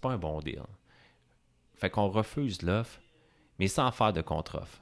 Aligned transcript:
c'est 0.00 0.08
pas 0.08 0.14
un 0.14 0.18
bon 0.18 0.40
deal. 0.40 0.62
Fait 1.74 1.90
qu'on 1.90 2.08
refuse 2.08 2.62
l'offre, 2.62 3.02
mais 3.58 3.68
sans 3.68 3.90
faire 3.90 4.14
de 4.14 4.22
contre-offre. 4.22 4.80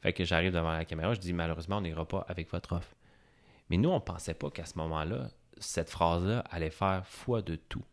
Fait 0.00 0.12
que 0.12 0.24
j'arrive 0.24 0.52
devant 0.52 0.72
la 0.72 0.84
caméra, 0.84 1.14
je 1.14 1.20
dis 1.20 1.32
malheureusement, 1.32 1.76
on 1.76 1.80
n'ira 1.80 2.04
pas 2.08 2.26
avec 2.28 2.50
votre 2.50 2.72
offre. 2.72 2.92
Mais 3.70 3.76
nous, 3.76 3.90
on 3.90 4.00
pensait 4.00 4.34
pas 4.34 4.50
qu'à 4.50 4.64
ce 4.64 4.76
moment-là, 4.78 5.30
cette 5.58 5.90
phrase-là 5.90 6.40
allait 6.50 6.70
faire 6.70 7.06
foi 7.06 7.40
de 7.40 7.54
tout. 7.54 7.84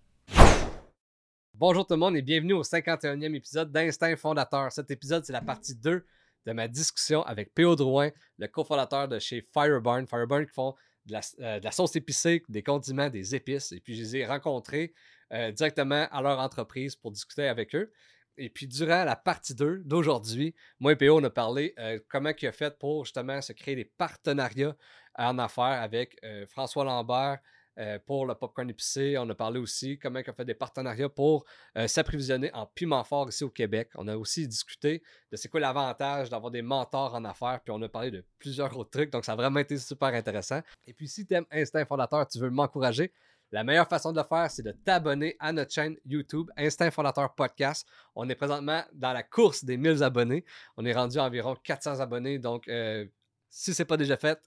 Bonjour 1.54 1.86
tout 1.86 1.94
le 1.94 2.00
monde 2.00 2.16
et 2.16 2.24
bienvenue 2.24 2.54
au 2.54 2.64
51e 2.64 3.36
épisode 3.36 3.72
d'Instinct 3.72 4.16
Fondateur. 4.16 4.72
Cet 4.72 4.90
épisode, 4.90 5.26
c'est 5.26 5.34
la 5.34 5.42
partie 5.42 5.76
2 5.76 6.04
de 6.48 6.52
ma 6.52 6.68
discussion 6.68 7.22
avec 7.24 7.54
P.O. 7.54 7.76
Drouin, 7.76 8.10
le 8.40 8.48
cofondateur 8.48 9.08
de 9.08 9.20
chez 9.20 9.48
Fireburn. 9.54 10.08
Fireburn 10.08 10.48
qui 10.48 10.54
font 10.54 10.74
de 11.06 11.14
la, 11.14 11.22
euh, 11.42 11.60
de 11.60 11.66
la 11.66 11.72
sauce 11.72 11.96
épicée, 11.96 12.42
des 12.50 12.64
condiments, 12.64 13.10
des 13.10 13.36
épices. 13.36 13.72
Et 13.72 13.82
puis, 13.82 13.94
je 13.94 14.02
les 14.02 14.18
ai 14.18 14.26
rencontrés 14.26 14.96
euh, 15.34 15.52
directement 15.52 16.08
à 16.12 16.22
leur 16.22 16.40
entreprise 16.40 16.96
pour 16.96 17.12
discuter 17.12 17.48
avec 17.48 17.76
eux. 17.76 17.92
Et 18.40 18.50
puis, 18.50 18.68
durant 18.68 19.04
la 19.04 19.18
partie 19.18 19.54
2 19.54 19.84
d'aujourd'hui, 19.84 20.56
moi 20.80 20.94
et 20.94 20.96
PO, 20.96 21.20
on 21.20 21.24
a 21.26 21.30
parlé 21.30 21.74
euh, 21.78 22.00
comment 22.08 22.32
il 22.42 22.48
a 22.48 22.54
fait 22.54 22.80
pour 22.80 23.04
justement 23.04 23.42
se 23.42 23.52
créer 23.52 23.76
des 23.76 23.84
partenariats 23.84 24.78
en 25.18 25.38
affaires 25.40 25.82
avec 25.82 26.18
euh, 26.24 26.46
François 26.48 26.86
Lambert 26.86 27.40
euh, 27.80 28.00
pour 28.00 28.26
le 28.26 28.36
popcorn 28.36 28.70
épicé. 28.70 29.18
On 29.18 29.30
a 29.30 29.36
parlé 29.36 29.60
aussi 29.60 30.00
comment 30.00 30.20
il 30.20 30.30
a 30.30 30.32
fait 30.32 30.46
des 30.46 30.54
partenariats 30.54 31.10
pour 31.10 31.46
s'approvisionner 31.88 32.50
en 32.54 32.66
piment 32.66 33.04
fort 33.04 33.28
ici 33.28 33.44
au 33.44 33.50
Québec. 33.50 33.90
On 33.96 34.08
a 34.08 34.16
aussi 34.16 34.48
discuté 34.48 35.04
de 35.32 35.36
c'est 35.36 35.50
quoi 35.50 35.60
l'avantage 35.60 36.30
d'avoir 36.30 36.50
des 36.50 36.62
mentors 36.62 37.16
en 37.16 37.26
affaires. 37.26 37.60
Puis 37.62 37.74
on 37.76 37.82
a 37.82 37.90
parlé 37.90 38.10
de 38.10 38.26
plusieurs 38.38 38.78
autres 38.78 38.92
trucs. 38.92 39.10
Donc, 39.10 39.26
ça 39.26 39.34
a 39.34 39.36
vraiment 39.36 39.60
été 39.60 39.78
super 39.78 40.14
intéressant. 40.14 40.62
Et 40.88 40.94
puis, 40.94 41.10
si 41.10 41.26
tu 41.26 41.34
aimes 41.34 41.46
Instinct 41.52 41.86
Fondateur, 41.86 42.26
tu 42.26 42.40
veux 42.40 42.50
m'encourager, 42.50 43.12
la 43.52 43.64
meilleure 43.64 43.88
façon 43.88 44.12
de 44.12 44.20
le 44.20 44.28
faire, 44.28 44.50
c'est 44.52 44.64
de 44.64 44.72
t'abonner 44.72 45.36
à 45.40 45.52
notre 45.52 45.74
chaîne 45.74 45.98
YouTube, 46.06 46.50
Instinct 46.56 46.92
Fondateur 46.92 47.34
Podcast. 47.34 47.88
On 48.16 48.30
est 48.30 48.36
présentement 48.36 48.84
dans 48.94 49.12
la 49.12 49.24
course 49.24 49.64
des 49.64 49.78
1000 49.78 50.04
abonnés. 50.04 50.46
On 50.78 50.86
est 50.86 50.94
rendu 50.94 51.18
à 51.18 51.24
environ 51.24 51.56
400 51.56 52.00
abonnés. 52.00 52.38
Donc, 52.38 52.68
euh, 52.68 53.06
si 53.50 53.74
ce 53.74 53.82
n'est 53.82 53.88
pas 53.88 53.98
déjà 53.98 54.18
fait, 54.18 54.40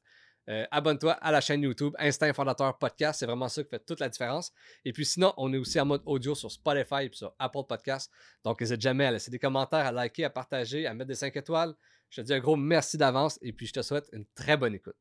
euh, 0.49 0.65
abonne-toi 0.71 1.13
à 1.13 1.31
la 1.33 1.41
chaîne 1.41 1.63
YouTube 1.63 1.95
Instinct 1.99 2.33
Fondateur 2.33 2.79
Podcast. 2.79 3.21
C'est 3.21 3.27
vraiment 3.27 3.49
ça 3.49 3.63
qui 3.63 3.71
fait 3.71 3.85
toute 3.85 4.01
la 4.01 4.09
différence. 4.09 4.53
Et 4.85 4.93
puis 4.93 5.05
sinon, 5.05 5.33
on 5.37 5.53
est 5.53 5.59
aussi 5.59 5.81
en 5.81 5.87
mode 5.87 6.03
audio 6.07 6.35
sur 6.35 6.51
Spotify 6.51 7.05
et 7.05 7.11
sur 7.13 7.35
Apple 7.39 7.65
Podcast. 7.69 8.11
Donc, 8.45 8.61
n'hésite 8.61 8.81
jamais 8.81 9.07
à 9.07 9.11
laisser 9.11 9.31
des 9.31 9.39
commentaires, 9.39 9.87
à 9.87 9.93
liker, 9.93 10.25
à 10.25 10.31
partager, 10.31 10.87
à 10.87 10.95
mettre 10.95 11.09
des 11.09 11.17
5 11.17 11.37
étoiles. 11.37 11.75
Je 12.11 12.21
te 12.21 12.27
dis 12.27 12.35
un 12.35 12.41
gros 12.41 12.57
merci 12.57 12.99
d'avance 12.99 13.39
et 13.43 13.53
puis 13.53 13.67
je 13.67 13.73
te 13.73 13.83
souhaite 13.83 14.09
une 14.13 14.27
très 14.35 14.57
bonne 14.57 14.75
écoute. 14.75 14.97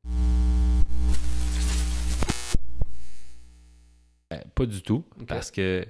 Pas 4.62 4.66
du 4.66 4.82
tout, 4.82 5.04
parce 5.26 5.50
que 5.50 5.84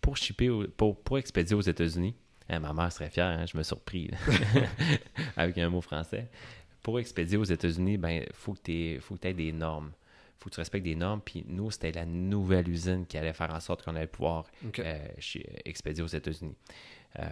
pour 0.00 0.16
shipper, 0.16 0.48
pour, 0.76 1.00
pour 1.02 1.18
expédier 1.18 1.56
aux 1.56 1.60
États-Unis, 1.60 2.14
hein, 2.48 2.60
ma 2.60 2.72
mère 2.72 2.92
serait 2.92 3.10
fière, 3.10 3.26
hein, 3.26 3.44
je 3.46 3.56
me 3.56 3.62
surpris 3.62 4.10
avec 5.36 5.58
un 5.58 5.68
mot 5.68 5.80
français. 5.80 6.28
Pour 6.82 7.00
expédier 7.00 7.36
aux 7.38 7.44
États-Unis, 7.44 7.96
ben 7.96 8.24
faut 8.32 8.52
que 8.52 8.60
tu 8.62 9.00
aies 9.22 9.34
des 9.34 9.52
normes. 9.52 9.90
faut 10.38 10.48
que 10.48 10.54
tu 10.54 10.60
respectes 10.60 10.84
des 10.84 10.94
normes. 10.94 11.22
Puis 11.24 11.44
nous, 11.48 11.70
c'était 11.70 11.92
la 11.92 12.04
nouvelle 12.04 12.68
usine 12.68 13.06
qui 13.06 13.16
allait 13.16 13.32
faire 13.32 13.52
en 13.52 13.60
sorte 13.60 13.82
qu'on 13.82 13.96
allait 13.96 14.06
pouvoir 14.06 14.44
euh, 14.78 15.08
expédier 15.64 16.04
aux 16.04 16.08
États-Unis. 16.08 16.54
Euh, 17.18 17.24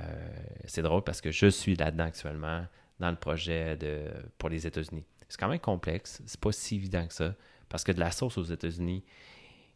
c'est 0.65 0.83
drôle 0.83 1.03
parce 1.03 1.21
que 1.21 1.31
je 1.31 1.47
suis 1.47 1.77
là-dedans 1.77 2.05
actuellement 2.05 2.67
dans 2.99 3.11
le 3.11 3.17
projet 3.17 3.77
de, 3.77 4.11
pour 4.39 4.49
les 4.49 4.67
États-Unis. 4.67 5.05
C'est 5.29 5.39
quand 5.39 5.49
même 5.49 5.61
complexe, 5.61 6.23
c'est 6.27 6.41
pas 6.41 6.53
si 6.53 6.77
évident 6.77 7.07
que 7.07 7.15
ça, 7.15 7.35
parce 7.69 7.85
que 7.85 7.93
de 7.93 8.01
la 8.01 8.11
sauce 8.11 8.39
aux 8.39 8.45
États-Unis, 8.45 9.05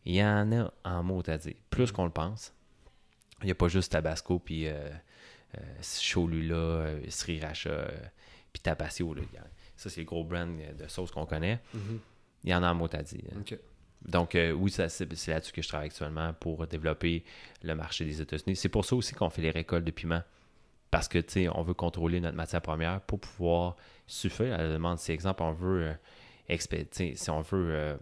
il 0.07 0.15
y 0.17 0.25
en 0.25 0.51
a 0.53 0.73
en 0.85 1.03
mots 1.03 1.23
à 1.29 1.37
dire, 1.39 1.55
plus 1.71 1.93
qu'on 1.93 2.05
le 2.05 2.11
pense. 2.11 2.53
Il 3.43 3.47
n'y 3.47 3.53
a 3.53 3.55
pas 3.55 3.69
juste 3.69 3.93
Tabasco, 3.93 4.39
puis 4.39 4.67
euh, 4.67 4.89
euh, 5.59 5.61
Cholula, 5.83 6.55
euh, 6.55 7.01
Sriracha, 7.09 7.89
puis. 8.53 8.63
Là. 8.65 9.23
A- 9.39 9.47
Ça, 9.77 9.91
c'est 9.91 10.01
les 10.01 10.05
gros 10.07 10.25
brands 10.25 10.47
de 10.47 10.89
sauce 10.89 11.11
qu'on 11.11 11.27
connaît. 11.27 11.61
Mhm. 11.75 12.01
Il 12.45 12.51
y 12.51 12.55
en 12.55 12.63
a 12.63 12.71
en 12.71 12.75
mots 12.75 12.89
à 12.95 13.03
dire. 13.03 13.21
OK. 13.39 13.59
Donc, 14.09 14.35
euh, 14.35 14.53
oui, 14.53 14.71
c'est 14.71 15.29
là-dessus 15.29 15.53
que 15.53 15.61
je 15.63 15.69
travaille 15.69 15.89
actuellement 15.89 16.33
pour 16.35 16.67
développer 16.67 17.25
le 17.63 17.75
marché 17.75 18.05
des 18.05 18.23
États-Unis. 18.23 18.57
C'est 18.57 18.69
pour 18.69 18.85
ça 18.85 18.95
aussi 18.97 19.15
qu'on 19.15 19.29
fait 19.31 19.43
les 19.43 19.51
récoltes 19.51 19.85
de 19.85 19.91
piment. 19.91 20.23
Parce 20.91 21.09
que, 21.09 21.19
tu 21.19 21.33
sais, 21.33 21.49
on 21.49 21.63
veut 21.63 21.75
contrôler 21.75 22.21
notre 22.21 22.37
matière 22.37 22.63
première 22.63 23.01
pour 23.03 23.19
pouvoir 23.21 23.77
suffire 24.07 24.55
à 24.55 24.59
la 24.59 24.69
demande. 24.71 24.99
Si, 24.99 25.11
exemple, 25.13 25.43
on 25.43 25.53
veut, 25.53 25.89
euh, 25.89 25.95
si 27.17 27.29
on 27.31 27.41
veut 27.41 27.69
euh, 27.75 27.97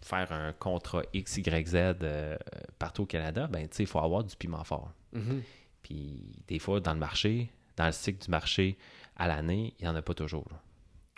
faire 0.00 0.32
un 0.32 0.52
contrat 0.52 1.02
X, 1.12 1.38
Y, 1.38 1.66
Z 1.68 1.74
euh, 2.02 2.36
partout 2.78 3.02
au 3.02 3.06
Canada, 3.06 3.46
ben, 3.46 3.68
il 3.78 3.86
faut 3.86 3.98
avoir 3.98 4.24
du 4.24 4.36
piment 4.36 4.64
fort. 4.64 4.92
Mhm. 5.12 5.42
Puis, 5.82 6.32
des 6.48 6.58
fois, 6.58 6.80
dans 6.80 6.92
le 6.94 6.98
marché, 6.98 7.50
dans 7.76 7.86
le 7.86 7.92
cycle 7.92 8.24
du 8.24 8.30
marché 8.30 8.76
à 9.16 9.28
l'année, 9.28 9.74
il 9.78 9.82
n'y 9.84 9.88
en 9.88 9.94
a 9.96 10.02
pas 10.02 10.14
toujours. 10.14 10.46
là. 10.50 10.60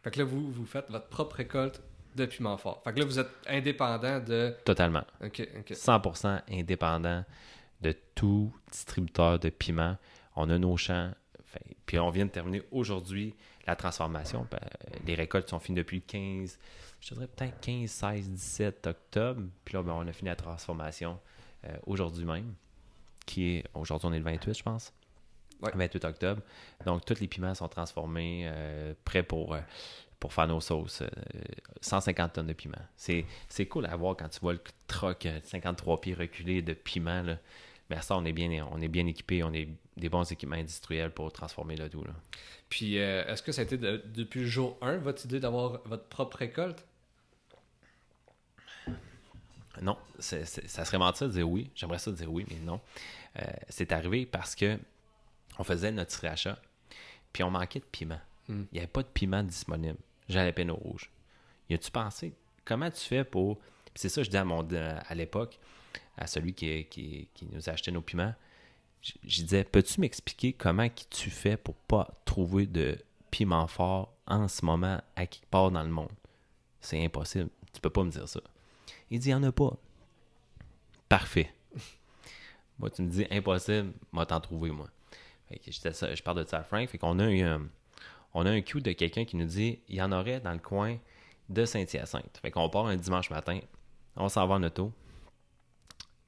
Fait 0.03 0.11
que 0.11 0.19
là, 0.19 0.25
vous, 0.25 0.50
vous 0.50 0.67
faites 0.67 0.91
votre 0.91 1.09
propre 1.09 1.37
récolte 1.37 1.83
de 2.15 2.27
piment 2.27 2.56
fort. 2.56 2.83
Fait 2.84 2.93
que 2.93 2.99
là, 3.00 3.05
vous 3.05 3.19
êtes 3.19 3.31
indépendant 3.47 4.21
de. 4.21 4.55
Totalement. 4.65 5.05
OK, 5.22 5.47
OK. 5.59 5.71
100% 5.72 6.43
indépendant 6.50 7.25
de 7.81 7.94
tout 8.15 8.53
distributeur 8.71 9.38
de 9.38 9.50
piment. 9.50 9.97
On 10.37 10.49
a 10.50 10.59
nos 10.59 10.77
champs. 10.77 11.11
Fait- 11.44 11.77
puis 11.87 11.99
on 11.99 12.11
vient 12.11 12.27
de 12.27 12.31
terminer 12.31 12.62
aujourd'hui 12.71 13.34
la 13.67 13.77
transformation. 13.77 14.47
Ben, 14.50 14.61
les 15.06 15.15
récoltes 15.15 15.49
sont 15.49 15.59
finies 15.59 15.77
depuis 15.78 15.97
le 15.99 16.03
15, 16.06 16.59
je 17.00 17.14
dirais 17.14 17.26
peut-être 17.28 17.60
15, 17.60 17.91
16, 17.91 18.31
17 18.31 18.86
octobre. 18.86 19.42
Puis 19.64 19.75
là, 19.75 19.82
ben, 19.82 19.92
on 19.92 20.06
a 20.06 20.12
fini 20.12 20.28
la 20.28 20.36
transformation 20.36 21.19
euh, 21.64 21.76
aujourd'hui 21.86 22.25
même, 22.25 22.54
qui 23.26 23.56
est, 23.56 23.64
aujourd'hui 23.75 24.09
on 24.09 24.12
est 24.12 24.19
le 24.19 24.25
28, 24.25 24.54
je 24.59 24.62
pense. 24.62 24.92
Ouais. 25.62 25.72
28 25.75 26.04
octobre. 26.04 26.42
Donc, 26.87 27.04
tous 27.04 27.19
les 27.20 27.26
piments 27.28 27.54
sont 27.54 27.69
transformés, 27.69 28.42
euh, 28.47 28.94
prêts 29.04 29.25
pour, 29.25 29.54
euh, 29.54 29.60
pour 30.20 30.32
faire 30.32 30.47
nos 30.47 30.60
sauces. 30.60 31.03
euh, 31.03 31.08
150 31.81 32.34
tonnes 32.34 32.47
de 32.47 32.53
piment. 32.53 32.78
C'est, 32.97 33.25
c'est 33.48 33.66
cool 33.66 33.87
à 33.87 33.97
voir 33.97 34.16
quand 34.16 34.28
tu 34.28 34.38
vois 34.41 34.53
le 34.53 34.60
troc 34.87 35.26
euh, 35.26 35.41
53 35.44 36.00
pieds 36.00 36.14
reculé 36.14 36.62
de 36.62 36.75
piment. 36.75 37.22
Là. 37.22 37.38
Mais 37.91 38.00
ça, 38.03 38.16
on 38.16 38.25
est 38.25 38.32
bien, 38.32 38.66
on 38.70 38.81
est 38.81 38.88
bien 38.88 39.06
équipé, 39.06 39.42
on 39.42 39.48
a 39.54 39.64
des 39.97 40.08
bons 40.08 40.31
équipements 40.31 40.56
industriels 40.56 41.10
pour 41.10 41.32
transformer 41.32 41.75
le 41.76 41.88
tout. 41.88 42.04
Là. 42.04 42.12
Puis, 42.69 42.98
euh, 42.98 43.25
est-ce 43.26 43.42
que 43.42 43.50
ça 43.50 43.62
a 43.62 43.64
été 43.64 43.78
de- 43.78 44.03
depuis 44.14 44.41
le 44.42 44.47
jour 44.47 44.76
1 44.81 44.98
votre 44.98 45.25
idée 45.25 45.41
d'avoir 45.41 45.81
votre 45.87 46.04
propre 46.04 46.37
récolte? 46.38 46.84
Non, 49.83 49.97
ça 50.19 50.44
serait 50.44 50.99
mentir 50.99 51.28
de 51.28 51.33
dire 51.33 51.49
oui. 51.49 51.71
J'aimerais 51.75 51.99
ça 51.99 52.11
dire 52.12 52.33
oui, 52.33 52.47
mais 52.50 52.59
non. 52.61 52.81
Euh, 53.39 53.44
c'est 53.69 53.93
arrivé 53.93 54.27
parce 54.27 54.55
que 54.55 54.78
on 55.59 55.65
faisait 55.65 55.91
notre 55.91 56.12
sriracha, 56.12 56.59
puis 57.33 57.43
on 57.43 57.50
manquait 57.50 57.81
de 57.81 57.84
piment. 57.84 58.21
Hmm. 58.49 58.65
Il 58.72 58.75
n'y 58.75 58.78
avait 58.78 58.87
pas 58.87 59.03
de 59.03 59.09
piment 59.09 59.43
disponible. 59.43 59.99
Jalapeno 60.28 60.75
rouge. 60.75 61.11
Y 61.69 61.75
a-tu 61.75 61.91
pensé 61.91 62.33
comment 62.65 62.91
tu 62.91 63.00
fais 63.00 63.25
pour. 63.25 63.59
C'est 63.94 64.09
ça 64.09 64.21
que 64.21 64.27
je 64.27 64.31
dis 64.31 64.37
à, 64.37 64.44
mon, 64.44 64.67
à 64.72 65.15
l'époque, 65.15 65.59
à 66.17 66.27
celui 66.27 66.55
qui, 66.55 66.84
qui, 66.87 67.28
qui 67.34 67.47
nous 67.47 67.69
a 67.69 67.72
acheté 67.72 67.91
nos 67.91 68.03
piments. 68.03 68.34
Je, 69.03 69.12
je 69.25 69.43
disais, 69.43 69.65
peux-tu 69.65 70.00
m'expliquer 70.00 70.53
comment 70.53 70.88
tu 71.11 71.31
fais 71.31 71.56
pour 71.56 71.75
pas 71.75 72.09
trouver 72.25 72.67
de 72.67 72.99
piment 73.31 73.67
fort 73.67 74.12
en 74.27 74.49
ce 74.49 74.65
moment 74.65 75.00
à 75.17 75.27
quelque 75.27 75.47
part 75.47 75.71
dans 75.71 75.83
le 75.83 75.88
monde? 75.88 76.12
C'est 76.81 77.05
impossible. 77.05 77.50
Tu 77.72 77.81
peux 77.81 77.91
pas 77.91 78.05
me 78.05 78.11
dire 78.11 78.28
ça. 78.28 78.41
Il 79.10 79.19
dit, 79.20 79.28
il 79.28 79.34
n'y 79.34 79.34
en 79.34 79.42
a 79.42 79.52
pas. 79.52 79.76
Parfait. 81.08 81.52
moi, 82.78 82.91
tu 82.91 83.02
me 83.02 83.10
dis, 83.10 83.26
impossible, 83.30 83.92
moi 84.12 84.26
t'en 84.26 84.41
trouver, 84.41 84.70
moi. 84.70 84.88
Fait 85.48 85.92
ça- 85.92 86.14
je 86.14 86.22
parle 86.22 86.44
de 86.44 86.48
ça 86.48 86.58
à 86.58 86.62
Frank. 86.62 86.94
Qu'on 86.98 87.19
a 87.19 87.30
eu 87.30 87.42
un, 87.42 87.66
on 88.34 88.44
a 88.44 88.50
un 88.50 88.60
cue 88.60 88.80
de 88.80 88.92
quelqu'un 88.92 89.24
qui 89.24 89.36
nous 89.36 89.46
dit, 89.46 89.78
il 89.88 89.96
y 89.96 90.02
en 90.02 90.12
aurait 90.12 90.41
dans 90.41 90.52
le 90.52 90.58
coin 90.58 90.98
de 91.48 91.64
Saint-Hyacinthe. 91.64 92.38
Fait 92.42 92.50
qu'on 92.50 92.69
part 92.69 92.86
un 92.86 92.96
dimanche 92.96 93.30
matin, 93.30 93.58
on 94.16 94.28
s'en 94.28 94.46
va 94.46 94.56
en 94.56 94.62
auto, 94.62 94.92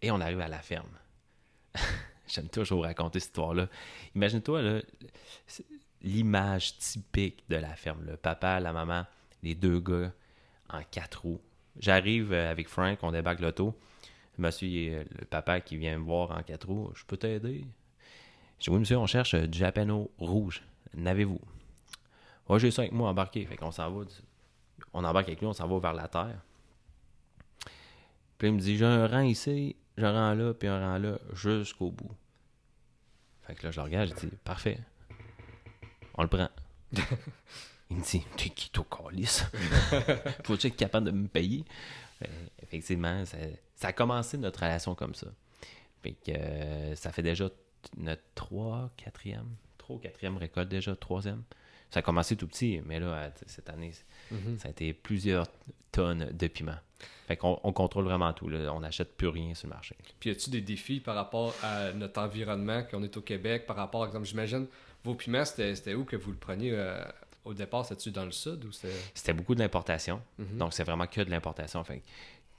et 0.01 0.11
on 0.11 0.21
arrive 0.21 0.41
à 0.41 0.49
la 0.49 0.61
ferme. 0.61 0.89
J'aime 2.27 2.49
toujours 2.49 2.85
raconter 2.85 3.21
cette 3.21 3.31
histoire-là. 3.31 3.69
Imagine-toi, 4.15 4.81
l'image 6.03 6.79
typique 6.79 7.45
de 7.49 7.57
la 7.57 7.75
ferme. 7.75 8.05
Le 8.07 8.17
papa, 8.17 8.61
la 8.61 8.73
maman, 8.73 9.05
les 9.43 9.55
deux 9.55 9.81
gars 9.81 10.13
en 10.71 10.83
quatre 10.91 11.23
roues. 11.23 11.41
J'arrive 11.79 12.33
euh, 12.33 12.51
avec 12.51 12.69
Frank, 12.69 12.99
on 13.03 13.13
débarque 13.13 13.41
l'auto. 13.41 13.75
Monsieur, 14.39 14.69
euh, 14.69 15.05
le 15.19 15.25
papa 15.25 15.61
qui 15.61 15.77
vient 15.77 15.99
me 15.99 16.05
voir 16.05 16.31
en 16.31 16.43
quatre 16.43 16.67
roues, 16.69 16.91
je 16.95 17.05
peux 17.05 17.17
t'aider? 17.17 17.65
Je 18.59 18.65
dis, 18.65 18.71
oui, 18.71 18.79
monsieur, 18.79 18.99
on 18.99 19.07
cherche 19.07 19.35
euh, 19.35 19.47
du 19.47 19.59
jalapeno 19.59 20.11
rouge. 20.19 20.63
N'avez-vous? 20.95 21.41
Ouais, 22.49 22.59
j'ai 22.59 22.71
ça 22.71 22.83
avec 22.83 22.93
moi 22.93 23.11
embarqué. 23.11 23.47
Fait 23.47 23.57
qu'on 23.57 23.71
s'en 23.71 23.91
va. 23.91 24.05
On 24.93 25.05
embarque 25.05 25.29
avec 25.29 25.41
lui, 25.41 25.47
on 25.47 25.53
s'en 25.53 25.69
va 25.69 25.79
vers 25.79 25.95
la 25.95 26.09
terre. 26.09 26.41
Puis 28.39 28.49
il 28.49 28.55
me 28.55 28.59
dit, 28.61 28.77
j'ai 28.77 28.87
un 28.87 29.07
rang 29.07 29.21
ici, 29.21 29.77
j'ai 29.97 30.05
un 30.05 30.13
rang 30.13 30.35
là, 30.35 30.55
puis 30.55 30.67
un 30.67 30.81
rang 30.81 30.99
là, 30.99 31.19
jusqu'au 31.35 31.91
bout. 31.91 32.11
Fait 33.43 33.55
que 33.55 33.67
là, 33.67 33.71
je 33.71 33.79
le 33.79 33.85
regarde, 33.85 34.09
je 34.09 34.27
dis, 34.27 34.35
parfait. 34.43 34.79
On 36.15 36.23
le 36.23 36.29
prend. 36.29 36.49
il 37.91 37.97
me 37.97 38.03
dit, 38.03 38.23
t'es 38.37 38.51
qui, 38.51 38.71
toi, 38.71 38.85
calice? 38.91 39.45
Faut-tu 40.45 40.69
être 40.69 40.77
capable 40.77 41.07
de 41.07 41.11
me 41.13 41.27
payer? 41.29 41.65
Euh, 42.23 42.27
effectivement, 42.63 43.25
ça, 43.25 43.37
ça 43.75 43.89
a 43.89 43.93
commencé 43.93 44.39
notre 44.39 44.61
relation 44.61 44.95
comme 44.95 45.15
ça. 45.15 45.27
Fait 46.03 46.13
que 46.13 46.31
euh, 46.33 46.95
ça 46.95 47.13
fait 47.13 47.23
déjà 47.23 47.49
notre 47.97 48.23
3, 48.35 48.91
4e, 48.99 49.41
3 49.79 49.97
ou 49.97 50.01
4e 50.01 50.37
récolte 50.37 50.69
déjà, 50.69 50.93
3e. 50.93 51.39
Ça 51.91 51.99
a 51.99 52.03
commencé 52.03 52.37
tout 52.37 52.47
petit, 52.47 52.81
mais 52.87 53.01
là, 53.01 53.33
cette 53.47 53.69
année, 53.69 53.93
Mhm. 54.31 54.59
ça 54.61 54.69
a 54.69 54.71
été 54.71 54.93
plusieurs 54.93 55.47
tonnes 55.91 56.31
de 56.33 56.47
piment. 56.47 56.77
Fait 57.27 57.37
qu'on 57.37 57.59
on 57.65 57.73
contrôle 57.73 58.05
vraiment 58.05 58.33
tout. 58.33 58.49
Là. 58.49 58.73
On 58.73 58.81
n'achète 58.81 59.17
plus 59.17 59.27
rien 59.29 59.55
sur 59.55 59.67
le 59.69 59.75
marché. 59.75 59.97
Puis, 60.21 60.31
y 60.31 60.33
a-tu 60.33 60.51
des 60.51 60.61
défis 60.61 61.01
par 61.01 61.17
rapport 61.17 61.55
à 61.63 61.93
notre 61.93 62.21
environnement, 62.21 62.85
qu'on 62.85 63.03
est 63.03 63.17
au 63.17 63.23
Québec, 63.23 63.67
par 63.67 63.75
rapport, 63.77 64.01
par 64.03 64.09
exemple, 64.09 64.27
j'imagine, 64.27 64.67
vos 65.03 65.15
piments, 65.15 65.45
c'était 65.45 65.75
c'était 65.75 65.95
où 65.95 66.05
que 66.05 66.15
vous 66.17 66.31
le 66.31 66.37
preniez 66.37 66.73
euh, 66.75 67.03
au 67.45 67.55
départ 67.55 67.85
C'était-tu 67.87 68.11
dans 68.11 68.25
le 68.25 68.33
sud 68.33 68.65
ou 68.65 68.73
c'était. 68.73 68.95
C'était 69.15 69.33
beaucoup 69.33 69.55
de 69.55 69.61
l'importation. 69.61 70.21
Mhm. 70.39 70.59
Donc, 70.59 70.73
c'est 70.75 70.85
vraiment 70.85 71.07
que 71.07 71.21
de 71.23 71.31
l'importation. 71.31 71.83
Fait 71.85 72.01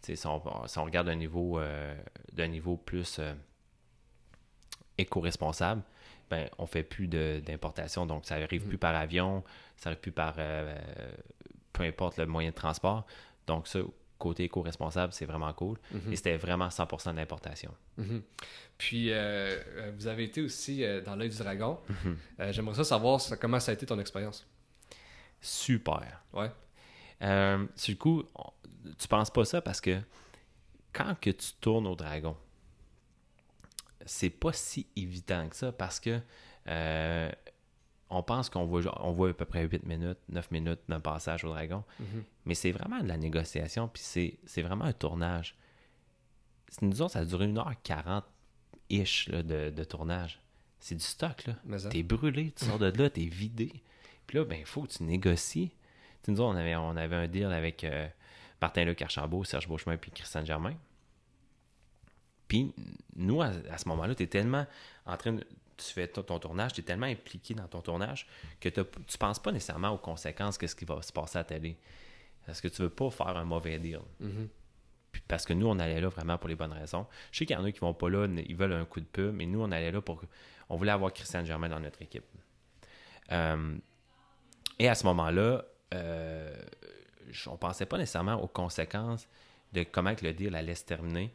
que, 0.01 0.15
si 0.15 0.27
on, 0.27 0.41
si 0.67 0.77
on 0.79 0.83
regarde 0.85 1.07
d'un 1.07 1.15
niveau, 1.15 1.59
euh, 1.59 1.95
d'un 2.33 2.47
niveau 2.47 2.77
plus 2.77 3.17
euh, 3.19 3.33
éco-responsable, 4.97 5.81
ben, 6.29 6.49
on 6.57 6.65
fait 6.65 6.83
plus 6.83 7.07
d'importation. 7.07 8.05
Donc, 8.05 8.25
ça 8.25 8.35
arrive 8.35 8.63
Mhm. 8.63 8.69
plus 8.69 8.77
par 8.77 8.95
avion, 8.95 9.43
ça 9.77 9.89
arrive 9.89 9.99
plus 9.99 10.11
par 10.11 10.35
euh, 10.37 10.75
peu 11.73 11.83
importe 11.83 12.17
le 12.17 12.25
moyen 12.25 12.49
de 12.49 12.55
transport. 12.55 13.05
Donc, 13.47 13.67
ça, 13.67 13.79
côté 14.17 14.43
éco-responsable, 14.43 15.11
c'est 15.13 15.25
vraiment 15.25 15.51
cool. 15.53 15.77
Mhm. 15.91 16.13
Et 16.13 16.15
c'était 16.15 16.37
vraiment 16.37 16.69
100% 16.69 17.13
d'importation. 17.15 17.73
Mhm. 17.97 18.21
Puis, 18.77 19.07
euh, 19.11 19.91
vous 19.97 20.07
avez 20.07 20.25
été 20.25 20.41
aussi 20.41 20.83
euh, 20.83 21.01
dans 21.01 21.15
l'œil 21.15 21.29
du 21.29 21.37
dragon. 21.37 21.79
Mhm. 21.89 22.17
Euh, 22.39 22.51
J'aimerais 22.53 22.75
ça 22.75 22.83
savoir 22.83 23.19
ça- 23.19 23.35
comment 23.37 23.59
ça 23.59 23.71
a 23.71 23.73
été 23.73 23.85
ton 23.85 23.99
expérience? 23.99 24.47
Super. 25.41 26.21
Ouais. 26.33 26.51
Euh, 27.23 27.65
sur 27.75 27.91
le 27.93 27.97
coup, 27.97 28.23
tu 28.97 29.07
penses 29.07 29.29
pas 29.29 29.43
ça 29.45 29.61
parce 29.61 29.81
que 29.81 29.99
quand 30.93 31.15
que 31.19 31.29
tu 31.29 31.53
tournes 31.59 31.87
au 31.87 31.95
dragon, 31.95 32.35
c'est 34.05 34.29
pas 34.29 34.53
si 34.53 34.87
évident 34.95 35.47
que 35.49 35.55
ça 35.55 35.71
parce 35.71 35.99
que 35.99 36.19
euh, 36.67 37.31
on 38.09 38.23
pense 38.23 38.49
qu'on 38.49 38.65
voit, 38.65 38.81
genre- 38.81 38.99
on 39.03 39.11
voit 39.11 39.29
à 39.29 39.33
peu 39.33 39.45
près 39.45 39.63
8 39.65 39.85
minutes, 39.85 40.17
9 40.29 40.49
minutes 40.51 40.81
d'un 40.89 40.99
passage 40.99 41.43
au 41.43 41.49
dragon, 41.49 41.83
Mhm. 41.99 42.23
mais 42.45 42.55
c'est 42.55 42.71
vraiment 42.71 42.99
de 42.99 43.07
la 43.07 43.17
négociation, 43.17 43.87
puis 43.87 44.01
c'est 44.03 44.37
c'est 44.45 44.61
vraiment 44.63 44.85
un 44.85 44.93
tournage. 44.93 45.55
C'est- 46.67 46.81
Nous 46.81 47.01
autres, 47.01 47.13
ça 47.13 47.19
a 47.19 47.25
duré 47.25 47.47
1h40-ish 47.47 49.29
là, 49.29 49.43
de, 49.43 49.69
de 49.69 49.83
tournage. 49.83 50.39
C'est 50.79 50.95
du 50.95 51.03
stock, 51.03 51.45
là. 51.45 51.55
Mais 51.65 51.77
ça. 51.79 51.89
T'es 51.89 52.01
brûlé, 52.03 52.51
tu 52.51 52.65
sors 52.65 52.79
de 52.79 52.87
là, 52.87 53.09
t'es 53.09 53.25
vidé. 53.25 53.71
Puis 54.31 54.39
là, 54.39 54.45
ben, 54.45 54.59
il 54.59 54.65
faut 54.65 54.83
que 54.83 54.87
tu 54.93 55.03
négocies. 55.03 55.71
Tu 56.23 56.31
nous, 56.31 56.41
on 56.41 56.55
avait, 56.55 56.77
on 56.77 56.95
avait 56.95 57.17
un 57.17 57.27
deal 57.27 57.47
avec 57.47 57.83
euh, 57.83 58.07
Martin-Luc 58.61 59.01
Archambault, 59.01 59.43
Serge 59.43 59.67
Beauchemin 59.67 59.97
puis 59.97 60.09
Christian 60.09 60.45
Germain. 60.45 60.73
Puis 62.47 62.73
nous, 63.17 63.41
à, 63.41 63.47
à 63.69 63.77
ce 63.77 63.89
moment-là, 63.89 64.15
t'es 64.15 64.27
tellement 64.27 64.65
en 65.05 65.17
train 65.17 65.33
de... 65.33 65.45
Tu 65.75 65.85
fais 65.85 66.07
ton, 66.07 66.23
ton 66.23 66.39
tournage, 66.39 66.71
t'es 66.71 66.81
tellement 66.81 67.07
impliqué 67.07 67.55
dans 67.55 67.67
ton 67.67 67.81
tournage 67.81 68.25
que 68.61 68.69
tu 68.69 69.17
penses 69.19 69.39
pas 69.39 69.51
nécessairement 69.51 69.89
aux 69.89 69.97
conséquences 69.97 70.57
que 70.57 70.65
ce 70.65 70.75
qui 70.75 70.85
va 70.85 71.01
se 71.01 71.11
passer 71.11 71.37
à 71.37 71.41
la 71.41 71.43
télé. 71.43 71.77
Parce 72.45 72.61
que 72.61 72.69
tu 72.69 72.83
veux 72.83 72.89
pas 72.89 73.09
faire 73.09 73.35
un 73.35 73.43
mauvais 73.43 73.79
deal. 73.79 73.99
Mhm. 74.21 74.47
Puis 75.11 75.23
parce 75.27 75.43
que 75.43 75.51
nous, 75.51 75.67
on 75.67 75.77
allait 75.77 75.99
là 75.99 76.07
vraiment 76.07 76.37
pour 76.37 76.47
les 76.47 76.55
bonnes 76.55 76.71
raisons. 76.71 77.05
Je 77.33 77.39
sais 77.39 77.45
qu'il 77.45 77.57
y 77.57 77.59
en 77.59 77.65
a 77.65 77.71
qui 77.73 77.79
vont 77.79 77.93
pas 77.93 78.09
là, 78.09 78.27
ils 78.47 78.55
veulent 78.55 78.71
un 78.71 78.85
coup 78.85 79.01
de 79.01 79.05
pub, 79.07 79.35
mais 79.35 79.45
nous, 79.45 79.61
on 79.61 79.73
allait 79.73 79.91
là 79.91 79.99
pour. 79.99 80.23
On 80.69 80.77
voulait 80.77 80.93
avoir 80.93 81.11
Christian 81.11 81.43
Germain 81.43 81.67
dans 81.67 81.81
notre 81.81 82.01
équipe. 82.01 82.23
Euh, 83.33 83.77
et 84.81 84.87
à 84.89 84.95
ce 84.95 85.05
moment-là, 85.05 85.63
euh, 85.93 86.55
on 87.45 87.55
pensait 87.55 87.85
pas 87.85 87.99
nécessairement 87.99 88.41
aux 88.41 88.47
conséquences 88.47 89.27
de 89.73 89.83
comment 89.83 90.15
que 90.15 90.25
le 90.25 90.33
deal 90.33 90.55
allait 90.55 90.73
se 90.73 90.83
terminer. 90.83 91.31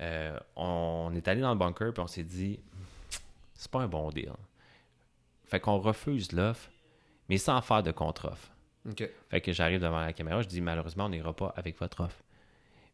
Euh, 0.00 0.38
on 0.54 1.10
est 1.16 1.26
allé 1.26 1.40
dans 1.40 1.52
le 1.52 1.58
bunker 1.58 1.94
puis 1.94 2.02
on 2.02 2.06
s'est 2.06 2.24
dit, 2.24 2.60
c'est 3.54 3.70
pas 3.70 3.80
un 3.80 3.88
bon 3.88 4.10
deal. 4.10 4.34
Fait 5.46 5.60
qu'on 5.60 5.78
refuse 5.78 6.32
l'offre, 6.32 6.68
mais 7.30 7.38
sans 7.38 7.62
faire 7.62 7.82
de 7.82 7.90
contre-offre. 7.90 8.50
Fait 9.30 9.40
que 9.40 9.50
j'arrive 9.50 9.80
devant 9.80 10.00
la 10.00 10.12
caméra, 10.12 10.42
je 10.42 10.48
dis 10.48 10.60
malheureusement, 10.60 11.06
on 11.06 11.08
n'ira 11.08 11.34
pas 11.34 11.54
avec 11.56 11.78
votre 11.78 12.04
offre. 12.04 12.22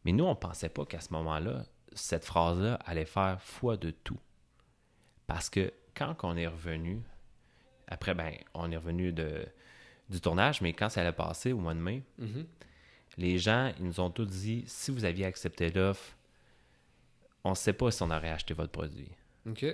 Mais 0.05 0.13
nous, 0.13 0.23
on 0.23 0.37
pensait 0.37 0.69
pas 0.69 0.85
qu'à 0.85 1.01
ce 1.01 1.11
moment-là, 1.11 1.65
cette 1.91 2.23
phrase-là 2.23 2.75
allait 2.85 3.03
faire 3.03 3.41
foi 3.41 3.75
de 3.75 3.91
tout. 3.91 4.19
Parce 5.27 5.49
que 5.49 5.73
quand 5.95 6.15
on 6.23 6.37
est 6.37 6.47
revenu, 6.47 7.01
après, 7.89 8.13
ben, 8.13 8.31
on 8.53 8.71
est 8.71 8.77
revenu 8.77 9.11
de, 9.11 9.45
du 10.11 10.21
tournage, 10.21 10.61
mais 10.61 10.73
quand 10.73 10.89
ça 10.89 11.01
allait 11.01 11.11
passer 11.11 11.51
au 11.53 11.57
mois 11.57 11.73
de 11.73 11.79
mai, 11.79 12.03
Mhm. 12.19 12.45
les 13.17 13.37
gens, 13.39 13.71
ils 13.79 13.85
nous 13.85 13.99
ont 13.99 14.09
tous 14.11 14.25
dit 14.25 14.63
si 14.67 14.91
vous 14.91 15.05
aviez 15.05 15.25
accepté 15.25 15.69
l'offre, 15.71 16.15
on 17.43 17.51
ne 17.51 17.55
sait 17.55 17.73
pas 17.73 17.89
si 17.91 18.03
on 18.03 18.11
aurait 18.11 18.29
acheté 18.29 18.53
votre 18.53 18.71
produit. 18.71 19.09
OK. 19.49 19.65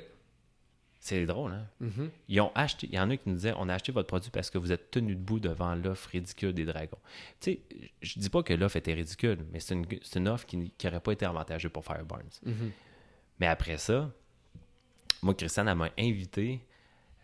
C'est 0.99 1.25
drôle, 1.25 1.51
hein? 1.53 1.65
Mhm. 1.79 2.09
Ils 2.27 2.41
ont 2.41 2.51
acheté, 2.55 2.87
il 2.91 2.95
y 2.95 2.99
en 2.99 3.09
a 3.09 3.15
qui 3.17 3.29
nous 3.29 3.35
disaient 3.35 3.53
on 3.57 3.69
a 3.69 3.73
acheté 3.75 3.91
votre 3.91 4.07
produit 4.07 4.31
parce 4.31 4.49
que 4.49 4.57
vous 4.57 4.71
êtes 4.71 4.89
tenu 4.91 5.15
debout 5.15 5.39
devant 5.39 5.75
l'offre 5.75 6.09
ridicule 6.09 6.53
des 6.53 6.65
dragons. 6.65 6.97
Tu 7.39 7.51
sais, 7.53 7.59
je 8.01 8.19
dis 8.19 8.29
pas 8.29 8.41
que 8.43 8.53
l'offre 8.53 8.77
était 8.77 8.93
ridicule, 8.93 9.45
mais 9.51 9.59
c'est 9.59 9.73
une, 9.75 9.85
une 10.15 10.27
offre 10.27 10.45
qui 10.45 10.57
n'aurait 10.83 10.99
pas 10.99 11.11
été 11.11 11.25
avantageuse 11.25 11.71
pour 11.71 11.83
Fireburns. 11.85 12.39
Mhm. 12.43 12.71
Mais 13.39 13.47
après 13.47 13.77
ça, 13.77 14.11
moi, 15.21 15.33
Christiane, 15.35 15.67
elle 15.67 15.75
m'a 15.77 15.89
invité, 15.97 16.59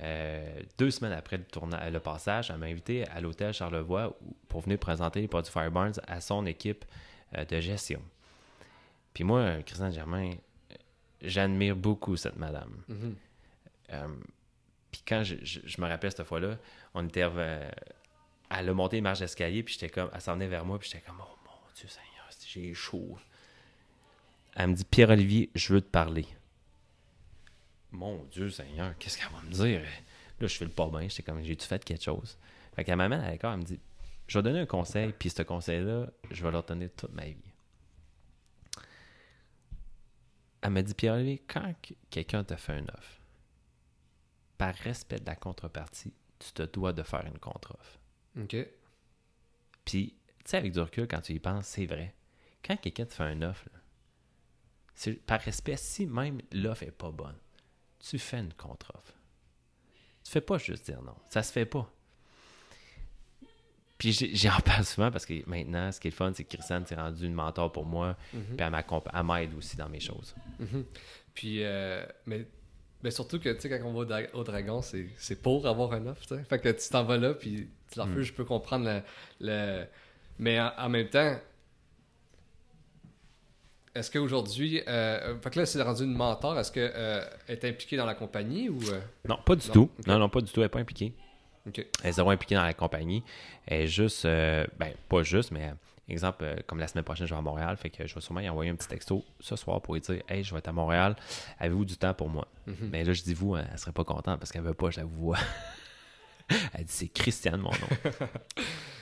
euh, 0.03 0.61
deux 0.77 0.91
semaines 0.91 1.13
après 1.13 1.37
le, 1.37 1.43
tourna- 1.45 1.89
le 1.89 1.99
passage, 1.99 2.51
elle 2.51 2.57
m'a 2.57 2.65
invité 2.65 3.07
à 3.07 3.21
l'hôtel 3.21 3.53
Charlevoix 3.53 4.17
pour 4.49 4.61
venir 4.61 4.77
présenter 4.77 5.21
les 5.21 5.27
produits 5.27 5.51
Fireburns 5.51 5.93
à 6.07 6.19
son 6.21 6.45
équipe 6.45 6.83
euh, 7.37 7.45
de 7.45 7.59
gestion. 7.59 8.01
Puis 9.13 9.23
moi, 9.23 9.61
Christiane 9.65 9.93
Germain, 9.93 10.31
euh, 10.31 10.75
j'admire 11.21 11.75
beaucoup 11.75 12.17
cette 12.17 12.35
madame. 12.37 12.71
Mhm. 12.87 13.15
Euh, 13.93 14.07
puis 14.91 15.01
quand 15.07 15.23
je, 15.23 15.35
je- 15.41 15.59
je 15.63 15.81
me 15.81 15.87
rappelle 15.87 16.11
cette 16.11 16.25
fois-là, 16.25 16.57
on 16.93 17.07
était. 17.07 17.21
elle 17.21 18.69
a 18.69 18.73
monté 18.73 18.97
les 18.97 19.01
marches 19.01 19.19
d'escalier, 19.19 19.63
puis 19.63 19.73
j'étais 19.75 19.89
comme. 19.89 20.09
Elle 20.13 20.21
s'en 20.21 20.33
venait 20.33 20.47
vers 20.47 20.65
moi, 20.65 20.77
puis 20.79 20.89
j'étais 20.91 21.03
comme, 21.05 21.17
oh 21.21 21.35
mon 21.45 21.51
Dieu 21.75 21.87
Seigneur, 21.87 22.29
j'ai 22.47 22.73
chaud. 22.73 23.17
Elle 24.55 24.67
me 24.69 24.73
dit, 24.75 24.83
Pierre-Olivier, 24.85 25.49
je 25.55 25.73
veux 25.73 25.81
te 25.81 25.89
parler. 25.89 26.27
Mon 27.93 28.23
Dieu 28.25 28.49
Seigneur, 28.49 28.97
qu'est-ce 28.97 29.17
qu'elle 29.17 29.31
va 29.31 29.41
me 29.41 29.51
dire? 29.51 29.81
Là, 30.39 30.47
je 30.47 30.57
fais 30.57 30.65
le 30.65 30.71
pas 30.71 30.89
bien, 30.89 31.07
j'étais 31.07 31.23
comme, 31.23 31.43
j'ai-tu 31.43 31.65
fait 31.65 31.83
quelque 31.85 32.03
chose? 32.03 32.37
Fait 32.75 32.83
qu'elle 32.83 32.97
m'amène 32.97 33.21
à 33.21 33.31
l'écart, 33.31 33.53
elle 33.53 33.59
me 33.59 33.65
dit, 33.65 33.79
je 34.27 34.37
vais 34.37 34.43
donner 34.43 34.59
un 34.61 34.65
conseil, 34.65 35.13
puis 35.13 35.29
ce 35.29 35.43
conseil-là, 35.43 36.07
je 36.31 36.43
vais 36.43 36.51
le 36.51 36.57
retenir 36.57 36.89
toute 36.97 37.13
ma 37.13 37.25
vie. 37.25 37.37
Elle 40.61 40.71
m'a 40.71 40.81
dit, 40.81 40.93
Pierre-Olivier, 40.93 41.43
quand 41.47 41.73
que- 41.81 41.93
quelqu'un 42.09 42.43
te 42.43 42.55
fait 42.55 42.73
un 42.73 42.87
offre, 42.87 43.19
par 44.57 44.73
respect 44.75 45.19
de 45.19 45.25
la 45.25 45.35
contrepartie, 45.35 46.13
tu 46.39 46.51
te 46.51 46.63
dois 46.63 46.93
de 46.93 47.03
faire 47.03 47.25
une 47.25 47.37
contre-offre. 47.37 47.99
OK. 48.39 48.55
Puis, 49.85 50.15
tu 50.39 50.43
sais, 50.45 50.57
avec 50.57 50.71
du 50.71 50.79
recul, 50.79 51.07
quand 51.07 51.21
tu 51.21 51.33
y 51.33 51.39
penses, 51.39 51.67
c'est 51.67 51.85
vrai. 51.85 52.15
Quand 52.65 52.77
quelqu'un 52.77 53.05
te 53.05 53.13
fait 53.13 53.23
un 53.23 53.41
offre, 53.43 53.67
là, 53.73 55.13
par 55.27 55.41
respect, 55.41 55.77
si 55.77 56.05
même 56.05 56.41
l'offre 56.51 56.83
est 56.83 56.91
pas 56.91 57.11
bonne, 57.11 57.37
tu 58.07 58.19
fais 58.19 58.39
une 58.39 58.53
contre-offre? 58.53 59.13
Tu 60.23 60.31
fais 60.31 60.41
pas 60.41 60.57
juste 60.57 60.85
dire 60.85 61.01
non. 61.01 61.15
Ça 61.29 61.43
se 61.43 61.51
fait 61.51 61.65
pas. 61.65 61.89
Puis 63.97 64.11
j'ai- 64.11 64.35
j'en 64.35 64.57
parle 64.65 64.85
souvent 64.85 65.11
parce 65.11 65.25
que 65.25 65.47
maintenant, 65.49 65.91
ce 65.91 65.99
qui 65.99 66.07
est 66.07 66.11
le 66.11 66.15
fun, 66.15 66.31
c'est 66.35 66.43
que 66.43 66.55
Christiane 66.55 66.85
s'est 66.85 66.95
rendue 66.95 67.25
une 67.25 67.33
mentor 67.33 67.71
pour 67.71 67.85
moi, 67.85 68.17
Mhm. 68.33 68.57
puis 68.57 68.65
elle 69.13 69.23
m'aide 69.25 69.53
aussi 69.55 69.77
dans 69.77 69.89
mes 69.89 69.99
choses. 69.99 70.35
Mhm. 70.59 70.85
Puis, 71.33 71.63
euh, 71.63 72.05
mais, 72.25 72.45
mais 73.01 73.11
surtout 73.11 73.39
que, 73.39 73.49
tu 73.49 73.61
sais, 73.61 73.69
quand 73.69 73.85
on 73.87 73.93
va 73.93 73.99
au, 73.99 74.05
dra- 74.05 74.33
au 74.33 74.43
dragon, 74.43 74.81
c'est 74.81 75.41
pour 75.41 75.65
avoir 75.67 75.93
un 75.93 76.05
offre, 76.07 76.21
tu 76.21 76.35
sais. 76.35 76.43
Fait 76.43 76.59
que 76.59 76.69
tu 76.69 76.89
t'en 76.89 77.03
vas 77.03 77.17
là, 77.17 77.33
puis 77.33 77.69
tu 77.91 77.97
leur 77.99 78.07
Mm. 78.07 78.15
fais, 78.15 78.23
je 78.23 78.33
peux 78.33 78.45
comprendre 78.45 78.85
le... 78.85 79.01
le- 79.39 79.85
Mais 80.39 80.59
en, 80.59 80.71
en 80.77 80.89
même 80.89 81.09
temps, 81.09 81.39
est-ce 83.95 84.09
qu'aujourd'hui... 84.11 84.81
Euh, 84.87 85.37
fait 85.41 85.49
que 85.49 85.59
là, 85.59 85.65
c'est 85.65 85.81
rendu 85.81 86.03
une 86.03 86.13
mentor. 86.13 86.57
Est-ce 86.59 86.71
qu'elle 86.71 86.91
euh, 86.95 87.23
est 87.47 87.63
impliquée 87.65 87.97
dans 87.97 88.05
la 88.05 88.15
compagnie 88.15 88.69
ou... 88.69 88.79
euh, 88.91 88.99
Non, 89.27 89.37
pas 89.45 89.55
du 89.55 89.67
Non, 89.67 89.73
tout. 89.73 89.89
Non, 90.07 90.19
non, 90.19 90.29
pas 90.29 90.41
du 90.41 90.51
tout. 90.51 90.59
Elle 90.61 90.65
n'est 90.65 90.69
pas 90.69 90.79
impliquée. 90.79 91.13
OK. 91.67 91.85
Elle 92.03 92.09
est 92.09 92.13
zéro 92.13 92.29
impliquée 92.29 92.55
dans 92.55 92.63
la 92.63 92.73
compagnie. 92.73 93.23
Elle 93.65 93.81
est 93.83 93.87
juste, 93.87 94.25
euh, 94.25 94.65
ben, 94.77 94.93
pas 95.07 95.23
juste, 95.23 95.51
mais 95.51 95.65
euh, 95.69 95.73
exemple, 96.09 96.43
euh, 96.43 96.55
comme 96.67 96.79
la 96.79 96.87
semaine 96.87 97.05
prochaine, 97.05 97.25
je 97.27 97.33
vais 97.33 97.37
à 97.37 97.41
Montréal, 97.41 97.77
fait 97.77 97.89
que 97.89 98.05
je 98.05 98.13
vais 98.13 98.19
sûrement 98.21 98.41
y 98.41 98.49
envoyer 98.49 98.69
un 98.71 98.75
petit 98.75 98.89
texto 98.89 99.23
ce 99.39 99.55
soir 99.55 99.79
pour 99.81 99.93
lui 99.93 100.01
dire 100.01 100.21
Hey, 100.27 100.43
je 100.43 100.51
vais 100.53 100.59
être 100.59 100.67
à 100.67 100.73
Montréal, 100.73 101.15
avez-vous 101.59 101.85
du 101.85 101.95
temps 101.97 102.13
pour 102.13 102.27
moi 102.29 102.47
Mhm. 102.67 102.89
Mais 102.91 103.03
là, 103.05 103.13
je 103.13 103.23
dis 103.23 103.33
vous, 103.33 103.55
hein, 103.55 103.63
elle 103.71 103.77
serait 103.79 103.91
pas 103.93 104.03
contente 104.03 104.39
parce 104.39 104.51
qu'elle 104.51 104.61
veut 104.63 104.73
pas, 104.73 104.89
je 104.89 104.99
la 104.99 105.05
vois. 105.05 105.37
elle 106.73 106.85
dit 106.85 106.91
C'est 106.91 107.07
Christiane, 107.09 107.61
mon 107.61 107.71
nom. 107.71 108.27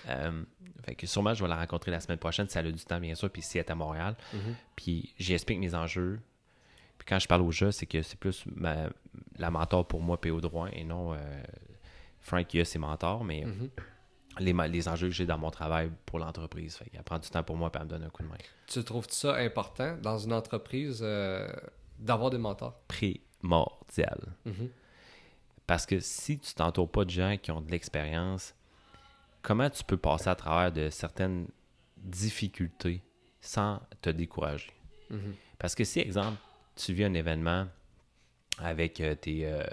Euh, 0.10 0.44
fait 0.84 0.96
que 0.96 1.06
sûrement, 1.06 1.36
je 1.36 1.44
vais 1.44 1.48
la 1.50 1.58
rencontrer 1.58 1.92
la 1.92 2.00
semaine 2.00 2.18
prochaine 2.18 2.50
si 2.50 2.58
elle 2.58 2.66
a 2.68 2.72
du 2.72 2.84
temps, 2.84 3.00
bien 3.00 3.14
sûr, 3.14 3.30
puis 3.30 3.44
si 3.44 3.60
elle 3.60 3.66
est 3.66 3.72
à 3.72 3.76
Montréal. 3.76 4.16
Mhm. 4.34 4.56
Puis 4.76 5.14
j'explique 5.20 5.60
mes 5.60 5.76
enjeux. 5.76 6.20
Puis 6.98 7.06
quand 7.08 7.20
je 7.20 7.28
parle 7.28 7.44
au 7.44 7.52
jeu, 7.52 7.72
c'est 7.72 7.86
que 7.86 8.02
c'est 8.02 8.18
plus 8.20 8.44
ma- 8.48 8.90
la 9.38 9.52
mentor 9.52 9.88
pour 9.88 10.02
moi, 10.02 10.20
P.O. 10.20 10.42
Drouin, 10.42 10.70
et 10.74 10.84
non 10.84 11.14
euh, 11.14 11.18
Frank 12.20 12.48
qui 12.48 12.60
a 12.60 12.66
ses 12.66 12.80
mentors, 12.80 13.24
mais 13.24 13.46
Mhm. 13.46 13.70
les, 14.40 14.54
les 14.70 14.88
enjeux 14.88 15.08
que 15.10 15.14
j'ai 15.14 15.28
dans 15.28 15.38
mon 15.38 15.52
travail 15.52 15.92
pour 16.08 16.18
l'entreprise. 16.18 16.78
Fait 16.78 16.90
qu'elle 16.90 17.04
prend 17.04 17.20
du 17.20 17.30
temps 17.30 17.44
pour 17.44 17.56
moi 17.58 17.70
et 17.72 17.78
elle 17.78 17.84
me 17.84 17.90
donne 17.90 18.04
un 18.04 18.10
coup 18.10 18.24
de 18.24 18.28
main. 18.28 18.38
Tu 18.66 18.84
trouves 18.84 19.06
ça 19.10 19.36
important 19.36 19.96
dans 20.02 20.18
une 20.18 20.34
entreprise 20.34 21.02
euh, 21.04 21.48
D'avoir 22.00 22.32
des 22.32 22.40
mentors? 22.40 22.82
Primordial. 22.88 24.20
Mhm. 24.46 24.70
Parce 25.72 25.86
que 25.86 26.02
si 26.02 26.38
tu 26.38 26.54
t'entoures 26.54 26.92
pas 26.92 27.06
de 27.06 27.12
gens 27.12 27.38
qui 27.42 27.50
ont 27.50 27.62
de 27.62 27.72
l'expérience, 27.72 28.54
comment 29.42 29.70
tu 29.70 29.86
peux 29.86 29.96
passer 29.96 30.28
à 30.28 30.36
travers 30.36 30.70
de 30.70 30.90
certaines 30.90 31.48
difficultés 31.96 33.02
sans 33.40 33.82
te 34.02 34.10
décourager? 34.10 34.74
Mhm. 35.10 35.34
Parce 35.58 35.74
que 35.74 35.86
si, 35.86 36.02
exemple, 36.02 36.36
tu 36.76 36.92
vis 36.92 37.06
un 37.06 37.14
événement 37.14 37.70
avec 38.58 39.00
euh, 39.00 39.16
tes. 39.16 39.46
euh, 39.46 39.64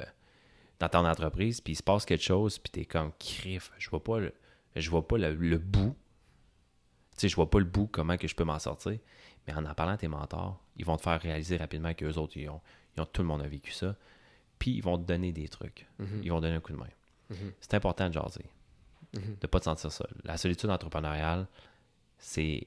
dans 0.78 0.88
ton 0.88 1.04
entreprise, 1.04 1.60
puis 1.60 1.72
il 1.72 1.76
se 1.76 1.82
passe 1.82 2.04
quelque 2.04 2.22
chose, 2.22 2.60
puis 2.60 2.70
tu 2.70 2.80
es 2.82 2.84
comme 2.84 3.10
crif, 3.18 3.72
je 3.76 3.90
vois 3.90 4.04
pas 4.04 4.20
le, 4.20 4.32
je 4.76 4.88
vois 4.90 5.08
pas 5.08 5.18
le, 5.18 5.34
le 5.34 5.58
bout. 5.58 5.96
Tu 7.14 7.22
sais, 7.22 7.28
je 7.28 7.34
vois 7.34 7.50
pas 7.50 7.58
le 7.58 7.64
bout, 7.64 7.88
comment 7.88 8.16
que 8.16 8.28
je 8.28 8.36
peux 8.36 8.44
m'en 8.44 8.60
sortir. 8.60 8.96
Mais 9.48 9.52
en 9.52 9.66
en 9.66 9.74
parlant 9.74 9.94
à 9.94 9.98
tes 9.98 10.06
mentors, 10.06 10.62
ils 10.76 10.84
vont 10.84 10.96
te 10.96 11.02
faire 11.02 11.20
réaliser 11.20 11.56
rapidement 11.56 11.92
qu'eux 11.92 12.14
autres, 12.18 12.36
ils 12.36 12.48
ont, 12.48 12.60
ils 12.96 13.00
ont, 13.00 13.06
tout 13.06 13.22
le 13.22 13.26
monde 13.26 13.42
a 13.42 13.48
vécu 13.48 13.72
ça. 13.72 13.96
Puis 14.58 14.72
ils 14.72 14.82
vont 14.82 14.98
te 14.98 15.04
donner 15.04 15.32
des 15.32 15.48
trucs. 15.48 15.86
Mhm. 15.98 16.20
Ils 16.22 16.30
vont 16.30 16.40
donner 16.40 16.56
un 16.56 16.60
coup 16.60 16.72
de 16.72 16.78
main. 16.78 16.88
Mhm. 17.30 17.52
C'est 17.60 17.74
important 17.74 18.08
de 18.08 18.14
jaser, 18.14 18.44
Mhm. 19.14 19.36
de 19.40 19.46
pas 19.46 19.58
te 19.60 19.64
sentir 19.64 19.92
seul. 19.92 20.10
La 20.24 20.36
solitude 20.36 20.70
entrepreneuriale, 20.70 21.46
c'est 22.18 22.66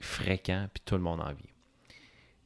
fréquent, 0.00 0.68
puis 0.72 0.82
tout 0.84 0.94
le 0.96 1.00
monde 1.02 1.20
en 1.20 1.32
vit. 1.32 1.48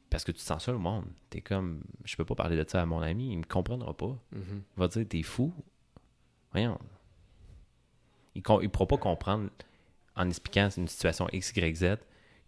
Parce 0.09 0.23
que 0.25 0.31
tu 0.31 0.39
te 0.39 0.43
sens 0.43 0.63
seul 0.65 0.75
au 0.75 0.79
monde. 0.79 1.05
T'es 1.29 1.41
comme, 1.41 1.83
je 2.03 2.15
peux 2.17 2.25
pas 2.25 2.35
parler 2.35 2.57
de 2.57 2.65
ça 2.67 2.81
à 2.81 2.85
mon 2.85 2.99
ami, 3.01 3.31
il 3.31 3.37
me 3.39 3.43
comprendra 3.43 3.93
pas. 3.95 4.17
Mhm. 4.31 4.63
Il 4.75 4.79
va 4.79 4.87
dire, 4.87 5.05
t'es 5.07 5.23
fou. 5.23 5.53
Voyons. 6.51 6.77
Il 8.35 8.41
ne 8.47 8.67
pourra 8.67 8.87
pas 8.87 8.97
comprendre 8.97 9.49
en 10.15 10.27
expliquant 10.27 10.69
une 10.75 10.87
situation 10.87 11.27
X, 11.31 11.51
Y, 11.55 11.75
Z 11.75 11.97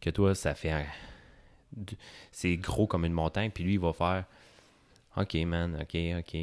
que 0.01 0.09
toi, 0.09 0.35
ça 0.35 0.53
fait 0.55 0.71
un- 0.71 0.85
C'est 2.31 2.55
gros 2.57 2.85
comme 2.87 3.03
une 3.05 3.13
montagne, 3.13 3.49
puis 3.51 3.63
lui, 3.63 3.73
il 3.73 3.79
va 3.79 3.93
faire 3.93 4.25
OK, 5.17 5.35
man, 5.45 5.79
OK, 5.81 5.97
OK. 6.19 6.37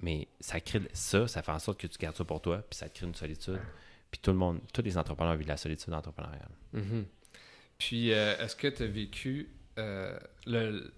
Mais 0.00 0.28
ça 0.40 0.60
crée 0.60 0.80
ça, 0.92 1.28
ça 1.28 1.42
fait 1.42 1.52
en 1.52 1.58
sorte 1.58 1.80
que 1.80 1.86
tu 1.86 1.98
gardes 1.98 2.16
ça 2.16 2.24
pour 2.24 2.42
toi, 2.42 2.58
puis 2.68 2.76
ça 2.76 2.88
te 2.88 2.94
crée 2.96 3.06
une 3.06 3.14
solitude. 3.14 3.60
Puis 4.10 4.20
tout 4.20 4.32
le 4.32 4.36
monde, 4.36 4.60
tous 4.72 4.82
les 4.82 4.98
entrepreneurs 4.98 5.34
vivent 5.36 5.46
de 5.46 5.52
la 5.52 5.56
solitude 5.56 5.94
entrepreneuriale. 5.94 6.50
Mhm. 6.72 7.06
Puis, 7.78 8.12
euh, 8.12 8.36
est-ce 8.38 8.54
que 8.54 8.68
tu 8.68 8.82
as 8.82 8.86
vécu, 8.86 9.48
euh, 9.78 10.18
le, 10.46 10.92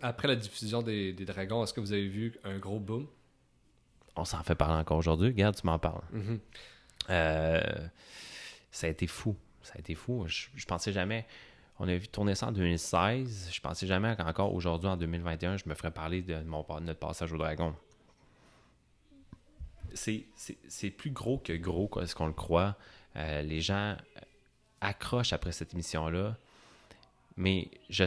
après 0.00 0.28
la 0.28 0.36
diffusion 0.36 0.82
des, 0.82 1.12
des 1.12 1.24
Dragons, 1.24 1.64
est-ce 1.64 1.72
que 1.74 1.80
vous 1.80 1.92
avez 1.92 2.08
vu 2.08 2.38
un 2.44 2.58
gros 2.58 2.78
boom? 2.78 3.06
On 4.16 4.24
s'en 4.24 4.42
fait 4.42 4.54
parler 4.54 4.80
encore 4.80 4.98
aujourd'hui. 4.98 5.28
Regarde, 5.28 5.56
tu 5.56 5.66
m'en 5.66 5.78
parles. 5.78 6.02
Mhm. 6.12 6.40
Euh, 7.10 7.88
ça 8.70 8.86
a 8.86 8.90
été 8.90 9.06
fou. 9.06 9.36
Ça 9.62 9.74
a 9.76 9.78
été 9.78 9.94
fou. 9.94 10.24
Je, 10.26 10.48
je 10.54 10.66
pensais 10.66 10.92
jamais. 10.92 11.26
On 11.78 11.88
a 11.88 11.96
vu 11.96 12.06
tourner 12.08 12.34
ça 12.34 12.46
en 12.48 12.52
2016. 12.52 13.48
Je 13.52 13.60
pensais 13.60 13.86
jamais 13.86 14.14
qu'encore 14.16 14.54
aujourd'hui, 14.54 14.88
en 14.88 14.96
2021, 14.96 15.56
je 15.56 15.64
me 15.66 15.74
ferais 15.74 15.90
parler 15.90 16.22
de 16.22 16.40
mon, 16.42 16.64
notre 16.80 17.00
passage 17.00 17.32
au 17.32 17.38
dragon. 17.38 17.74
C'est- 19.94 20.90
plus 20.96 21.10
gros 21.10 21.38
que 21.38 21.52
gros, 21.52 21.88
quoi, 21.88 22.06
ce 22.06 22.14
qu'on 22.14 22.26
le 22.26 22.32
croit. 22.32 22.76
Euh, 23.16 23.42
les 23.42 23.60
gens 23.60 23.96
accrochent 24.80 25.32
après 25.32 25.52
cette 25.52 25.74
émission-là. 25.74 26.36
Mais 27.36 27.70
je, 27.90 28.04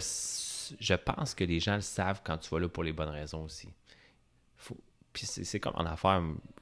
pense 0.95 1.35
que 1.35 1.43
les 1.43 1.59
gens 1.59 1.75
le 1.75 1.81
savent 1.81 2.21
quand 2.23 2.37
tu 2.37 2.49
vas 2.49 2.59
là 2.59 2.69
pour 2.69 2.83
les 2.83 2.93
bonnes 2.93 3.09
raisons 3.09 3.43
aussi. 3.43 3.69
Faut- 4.57 4.77
Puis 5.13 5.25
c'est 5.25 5.59
comme 5.59 5.75
en 5.75 5.85
affaires. 5.85 6.21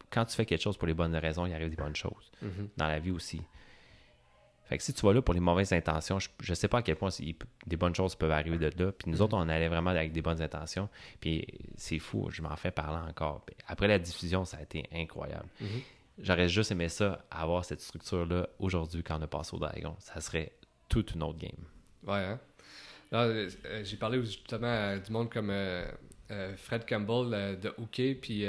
Quand 0.10 0.26
tu 0.26 0.36
fais 0.36 0.46
quelque 0.46 0.62
chose 0.62 0.78
pour 0.78 0.88
les 0.88 0.94
bonnes 0.94 1.16
raisons, 1.16 1.46
il 1.46 1.54
arrive 1.54 1.70
des 1.70 1.76
bonnes 1.76 1.96
choses 1.96 2.32
Mhm. 2.42 2.70
dans 2.78 2.88
la 2.88 3.00
vie 3.00 3.12
aussi. 3.12 3.42
Fait 4.66 4.78
que 4.78 4.84
si 4.84 4.94
tu 4.94 5.06
vas 5.06 5.14
là 5.14 5.22
pour 5.22 5.34
les 5.34 5.40
mauvaises 5.40 5.74
intentions, 5.74 6.20
je, 6.20 6.30
je 6.40 6.54
sais 6.54 6.68
pas 6.68 6.80
à 6.80 6.82
quel 6.82 6.96
point 6.96 7.10
des 7.68 7.78
bonnes 7.78 7.96
choses 7.96 8.16
peuvent 8.16 8.32
arriver 8.32 8.58
de 8.58 8.84
là. 8.84 8.92
Puis 8.92 9.12
nous 9.12 9.22
autres, 9.22 9.36
on 9.36 9.48
allait 9.50 9.68
vraiment 9.68 9.90
avec 9.90 10.12
des 10.12 10.22
bonnes 10.22 10.42
intentions. 10.42 10.90
Puis 11.20 11.46
c'est 11.76 12.00
fou, 12.00 12.30
je 12.32 12.42
m'en 12.42 12.56
fais 12.56 12.72
parler 12.72 13.10
encore. 13.10 13.44
Puis 13.46 13.56
après 13.68 13.88
la 13.88 14.00
diffusion, 14.00 14.46
ça 14.46 14.58
a 14.58 14.62
été 14.62 14.86
incroyable. 14.94 15.48
Mhm. 15.60 15.68
J'aurais 16.20 16.48
juste 16.48 16.72
aimé 16.72 16.90
ça, 16.90 17.26
avoir 17.32 17.66
cette 17.66 17.82
structure-là 17.82 18.48
aujourd'hui 18.60 19.04
quand 19.04 19.20
on 19.20 19.22
a 19.24 19.28
passé 19.28 19.56
au 19.56 19.60
Dragon. 19.60 19.96
Ça 20.00 20.22
serait 20.22 20.54
toute 20.88 21.16
une 21.16 21.24
autre 21.24 21.40
game. 21.40 21.52
Ouais, 22.06 22.24
hein? 22.24 22.40
Là, 23.12 23.24
euh, 23.24 23.50
euh, 23.66 23.84
j'ai 23.84 23.98
parlé 23.98 24.20
justement 24.22 24.68
à 24.68 24.98
du 24.98 25.12
monde 25.12 25.32
comme 25.32 25.50
euh, 25.50 25.86
euh, 26.32 26.56
Fred 26.56 26.86
Campbell 26.88 27.34
euh, 27.34 27.56
de 27.56 27.74
Hookey, 27.78 28.16
puis 28.16 28.46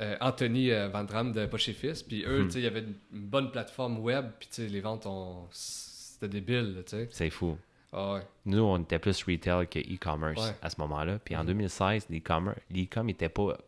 euh, 0.00 0.16
Anthony 0.20 0.70
euh, 0.70 0.88
Van 0.88 1.04
Dram 1.04 1.32
de 1.32 1.46
Poche 1.46 1.68
et 1.68 1.72
Fils. 1.72 2.02
Puis 2.02 2.24
eux, 2.24 2.42
Hmm. 2.42 2.46
tu 2.46 2.50
sais, 2.52 2.58
il 2.60 2.64
y 2.64 2.66
avait 2.66 2.80
une, 2.80 2.94
une 3.12 3.26
bonne 3.26 3.50
plateforme 3.50 3.98
web, 3.98 4.26
puis 4.38 4.48
tu 4.48 4.54
sais, 4.62 4.68
les 4.68 4.80
ventes, 4.80 5.06
ont... 5.06 5.46
c'était 5.50 6.28
débile, 6.28 6.74
là, 6.76 6.82
tu 6.82 6.90
sais. 6.90 7.08
C'est 7.10 7.30
fou. 7.30 7.56
Ah 7.92 8.14
ouais. 8.14 8.20
Nous, 8.46 8.62
on 8.62 8.78
était 8.78 8.98
plus 8.98 9.22
retail 9.24 9.66
que 9.68 9.78
e-commerce 9.78 10.40
Ouais. 10.42 10.54
à 10.62 10.70
ce 10.70 10.80
moment-là. 10.80 11.18
Puis 11.18 11.36
en 11.36 11.40
Mhm. 11.40 11.46
2016, 11.48 12.06
l'e-commerce 12.08 12.58
l'e-com 12.70 13.06
n'était 13.06 13.28
pas 13.28 13.58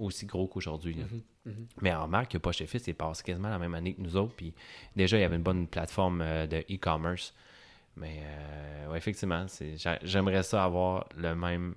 aussi 0.00 0.26
gros 0.26 0.46
qu'aujourd'hui. 0.48 0.94
là. 0.94 1.04
Mhm, 1.10 1.52
mhm. 1.52 1.66
Mais 1.80 1.94
on 1.94 2.02
remarque 2.02 2.32
que 2.32 2.38
Poche 2.38 2.64
Fils 2.64 2.88
est 2.88 2.92
passé 2.92 3.22
quasiment 3.22 3.50
la 3.50 3.58
même 3.58 3.74
année 3.74 3.94
que 3.94 4.00
nous 4.00 4.16
autres. 4.16 4.34
Puis 4.34 4.52
déjà, 4.96 5.16
il 5.16 5.20
y 5.20 5.24
avait 5.24 5.36
une 5.36 5.42
bonne 5.42 5.68
plateforme 5.68 6.22
euh, 6.22 6.46
de 6.48 6.56
e-commerce. 6.72 7.34
Mais 7.96 8.20
euh, 8.24 8.90
ouais, 8.90 8.98
effectivement, 8.98 9.46
j'aimerais 10.02 10.42
ça 10.42 10.64
avoir 10.64 11.06
le 11.16 11.34
même, 11.36 11.74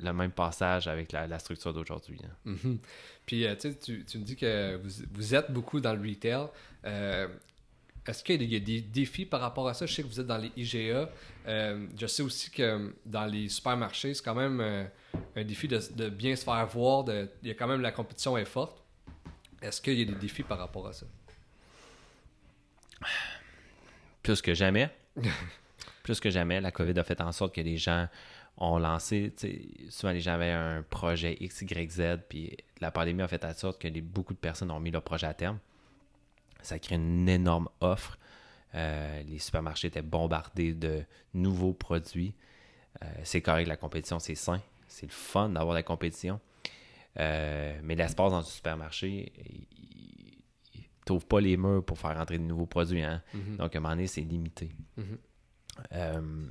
le 0.00 0.12
même 0.12 0.30
passage 0.30 0.88
avec 0.88 1.12
la, 1.12 1.26
la 1.26 1.38
structure 1.38 1.72
d'aujourd'hui. 1.72 2.18
là. 2.18 2.28
Mhm. 2.44 2.78
Puis, 3.26 3.46
euh, 3.46 3.54
tu 3.56 4.18
me 4.18 4.24
dis 4.24 4.36
que 4.36 4.76
vous, 4.76 5.04
vous 5.12 5.34
êtes 5.34 5.50
beaucoup 5.50 5.80
dans 5.80 5.94
le 5.94 6.00
retail. 6.08 6.46
Euh, 6.84 7.28
Est-ce 8.06 8.24
qu'il 8.24 8.42
y 8.42 8.56
a 8.56 8.58
des 8.58 8.80
défis 8.80 9.26
par 9.26 9.40
rapport 9.40 9.68
à 9.68 9.74
ça? 9.74 9.86
Je 9.86 9.94
sais 9.94 10.02
que 10.02 10.08
vous 10.08 10.18
êtes 10.20 10.26
dans 10.26 10.38
les 10.38 10.50
IGA. 10.56 11.08
Euh, 11.46 11.86
je 11.98 12.06
sais 12.06 12.22
aussi 12.22 12.50
que 12.50 12.92
dans 13.06 13.26
les 13.26 13.48
supermarchés, 13.48 14.14
c'est 14.14 14.24
quand 14.24 14.34
même 14.34 14.60
un 15.36 15.44
défi 15.44 15.68
de, 15.68 15.78
de 15.94 16.08
bien 16.08 16.34
se 16.34 16.44
faire 16.44 16.66
voir. 16.66 17.04
De, 17.04 17.28
il 17.42 17.48
y 17.48 17.50
a 17.50 17.54
quand 17.54 17.68
même 17.68 17.80
la 17.80 17.92
compétition 17.92 18.36
est 18.38 18.44
forte. 18.44 18.82
Est-ce 19.60 19.80
qu'il 19.80 19.98
y 19.98 20.02
a 20.02 20.04
des 20.06 20.14
défis 20.18 20.42
par 20.42 20.58
rapport 20.58 20.88
à 20.88 20.92
ça? 20.92 21.06
Plus 24.22 24.40
que 24.40 24.54
jamais, 24.54 24.88
plus 26.02 26.20
que 26.20 26.30
jamais, 26.30 26.60
la 26.60 26.70
COVID 26.70 26.98
a 26.98 27.04
fait 27.04 27.20
en 27.20 27.32
sorte 27.32 27.54
que 27.54 27.60
les 27.60 27.76
gens 27.76 28.08
ont 28.58 28.78
lancé, 28.78 29.32
tu 29.36 29.48
sais, 29.48 29.90
souvent 29.90 30.12
les 30.12 30.20
gens 30.20 30.34
avaient 30.34 30.50
un 30.50 30.82
projet 30.82 31.36
X, 31.40 31.62
Y, 31.62 31.90
Z, 31.90 32.02
puis 32.28 32.56
la 32.80 32.90
pandémie 32.90 33.22
a 33.22 33.28
fait 33.28 33.44
en 33.44 33.52
sorte 33.54 33.80
que 33.80 33.88
les- 33.88 34.00
beaucoup 34.02 34.34
de 34.34 34.38
personnes 34.38 34.70
ont 34.70 34.78
mis 34.80 34.90
leur 34.90 35.02
projet 35.02 35.26
à 35.26 35.34
terme. 35.34 35.58
Ça 36.60 36.78
crée 36.78 36.94
une 36.96 37.28
énorme 37.28 37.68
offre. 37.80 38.18
Euh, 38.74 39.22
les 39.24 39.38
supermarchés 39.38 39.88
étaient 39.88 40.02
bombardés 40.02 40.74
de 40.74 41.02
nouveaux 41.34 41.72
produits. 41.72 42.34
Euh, 43.02 43.06
c'est 43.24 43.42
correct, 43.42 43.66
la 43.66 43.76
compétition, 43.76 44.18
c'est 44.18 44.34
sain. 44.34 44.60
C'est 44.86 45.06
le 45.06 45.12
fun 45.12 45.48
d'avoir 45.48 45.74
la 45.74 45.82
compétition. 45.82 46.40
Euh, 47.18 47.78
mais 47.82 47.94
l'espace 47.94 48.30
dans 48.30 48.38
un 48.38 48.42
supermarché, 48.42 49.32
il 50.74 50.84
t'ouvre 51.04 51.26
pas 51.26 51.40
les 51.40 51.56
murs 51.56 51.84
pour 51.84 51.98
faire 51.98 52.18
entrer 52.18 52.38
de 52.38 52.44
nouveaux 52.44 52.66
produits. 52.66 53.02
Hein? 53.02 53.22
Mhm. 53.34 53.56
Donc, 53.56 53.74
à 53.74 53.78
un 53.78 53.80
moment 53.80 53.94
donné, 53.94 54.06
c'est 54.06 54.20
limité. 54.20 54.70
Mhm. 54.96 55.18
Euh, 55.92 56.46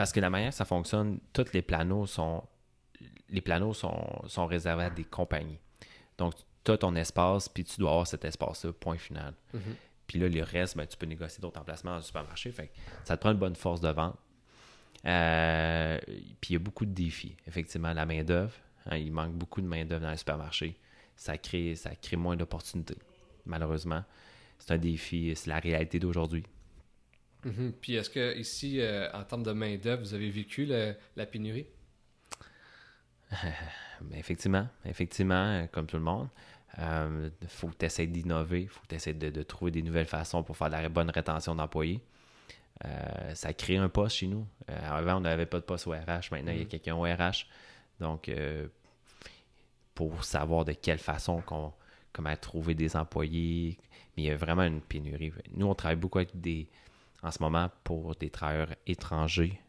parce 0.00 0.12
que 0.12 0.20
la 0.20 0.30
manière 0.30 0.48
que 0.48 0.54
ça 0.54 0.64
fonctionne, 0.64 1.18
tous 1.34 1.52
les 1.52 1.60
planos 1.60 2.10
sont 2.10 2.42
les 3.28 3.42
planos 3.42 3.76
sont, 3.76 4.22
sont 4.28 4.46
réservés 4.46 4.84
à 4.84 4.88
des 4.88 5.04
compagnies. 5.04 5.58
Donc, 6.16 6.32
tu 6.64 6.70
as 6.70 6.78
ton 6.78 6.96
espace, 6.96 7.50
puis 7.50 7.64
tu 7.64 7.78
dois 7.78 7.90
avoir 7.90 8.06
cet 8.06 8.24
espace-là, 8.24 8.72
point 8.72 8.96
final. 8.96 9.34
Mhm. 9.52 9.60
Puis 10.06 10.18
là, 10.18 10.30
le 10.30 10.42
reste, 10.42 10.74
ben, 10.78 10.86
tu 10.86 10.96
peux 10.96 11.04
négocier 11.04 11.42
d'autres 11.42 11.60
emplacements 11.60 11.90
dans 11.90 11.96
le 11.98 12.02
supermarché. 12.02 12.50
Fait 12.50 12.68
que 12.68 12.72
ça 13.04 13.18
te 13.18 13.20
prend 13.20 13.32
une 13.32 13.38
bonne 13.38 13.56
force 13.56 13.82
de 13.82 13.90
vente. 13.90 14.16
Euh, 15.04 15.98
puis 16.40 16.48
il 16.48 16.52
y 16.54 16.56
a 16.56 16.60
beaucoup 16.60 16.86
de 16.86 16.94
défis. 16.94 17.36
Effectivement, 17.46 17.92
la 17.92 18.06
main-d'œuvre, 18.06 18.54
hein, 18.86 18.96
il 18.96 19.12
manque 19.12 19.34
beaucoup 19.34 19.60
de 19.60 19.66
main-d'œuvre 19.66 20.00
dans 20.00 20.12
les 20.12 20.16
supermarchés. 20.16 20.78
Ça 21.14 21.36
crée, 21.36 21.74
ça 21.74 21.94
crée 21.94 22.16
moins 22.16 22.36
d'opportunités, 22.36 22.96
malheureusement. 23.44 24.02
C'est 24.58 24.72
un 24.72 24.78
défi, 24.78 25.34
c'est 25.36 25.50
la 25.50 25.58
réalité 25.58 25.98
d'aujourd'hui. 25.98 26.46
Mhm. 27.44 27.72
Puis, 27.80 27.94
est-ce 27.94 28.10
que 28.10 28.36
ici, 28.36 28.80
euh, 28.80 29.10
en 29.12 29.24
termes 29.24 29.42
de 29.42 29.52
main-d'œuvre, 29.52 30.02
vous 30.02 30.14
avez 30.14 30.30
vécu 30.30 30.66
le- 30.66 30.94
la 31.16 31.26
pénurie? 31.26 31.66
Effectivement, 34.14 34.66
effectivement, 34.84 35.34
euh, 35.34 35.66
comme 35.66 35.86
tout 35.86 35.96
le 35.96 36.02
monde, 36.02 36.28
il 36.78 37.30
faut 37.48 37.68
que 37.68 37.76
tu 37.78 37.84
essaies 37.84 38.06
d'innover, 38.06 38.62
il 38.62 38.68
faut 38.68 38.80
que 38.80 38.86
tu 38.88 38.94
essaies 38.94 39.12
de, 39.14 39.28
de 39.30 39.42
trouver 39.42 39.70
des 39.70 39.82
nouvelles 39.82 40.06
façons 40.06 40.42
pour 40.42 40.56
faire 40.56 40.68
de 40.68 40.72
la 40.72 40.88
bonne 40.88 41.10
rétention 41.10 41.54
d'employés. 41.54 42.00
Euh, 42.86 43.34
ça 43.34 43.52
crée 43.52 43.76
un 43.76 43.88
poste 43.90 44.16
chez 44.16 44.26
nous. 44.26 44.46
Euh, 44.70 44.78
avant, 44.90 45.16
on 45.16 45.20
n'avait 45.20 45.46
pas 45.46 45.58
de 45.58 45.64
poste 45.64 45.86
au 45.86 45.90
RH. 45.90 46.30
Maintenant, 46.30 46.52
il 46.52 46.58
y 46.58 46.60
a 46.60 46.64
Mhm. 46.64 46.68
quelqu'un 46.68 46.94
au 46.94 47.02
RH. 47.02 47.46
Donc, 48.00 48.28
euh, 48.30 48.66
pour 49.94 50.24
savoir 50.24 50.64
de 50.64 50.72
quelle 50.72 50.98
façon 50.98 51.40
qu'on 51.42 51.72
comment 52.12 52.34
trouver 52.36 52.74
des 52.74 52.96
employés, 52.96 53.78
mais 54.16 54.24
il 54.24 54.26
y 54.26 54.30
a 54.30 54.36
vraiment 54.36 54.64
une 54.64 54.80
pénurie. 54.80 55.32
Nous, 55.54 55.66
on 55.66 55.74
travaille 55.74 55.96
beaucoup 55.96 56.18
avec 56.18 56.40
des, 56.40 56.66
en 57.22 57.30
ce 57.30 57.42
moment 57.42 57.70
pour 57.84 58.14
des 58.16 58.30
travailleurs 58.30 58.74
étrangers, 58.86 59.60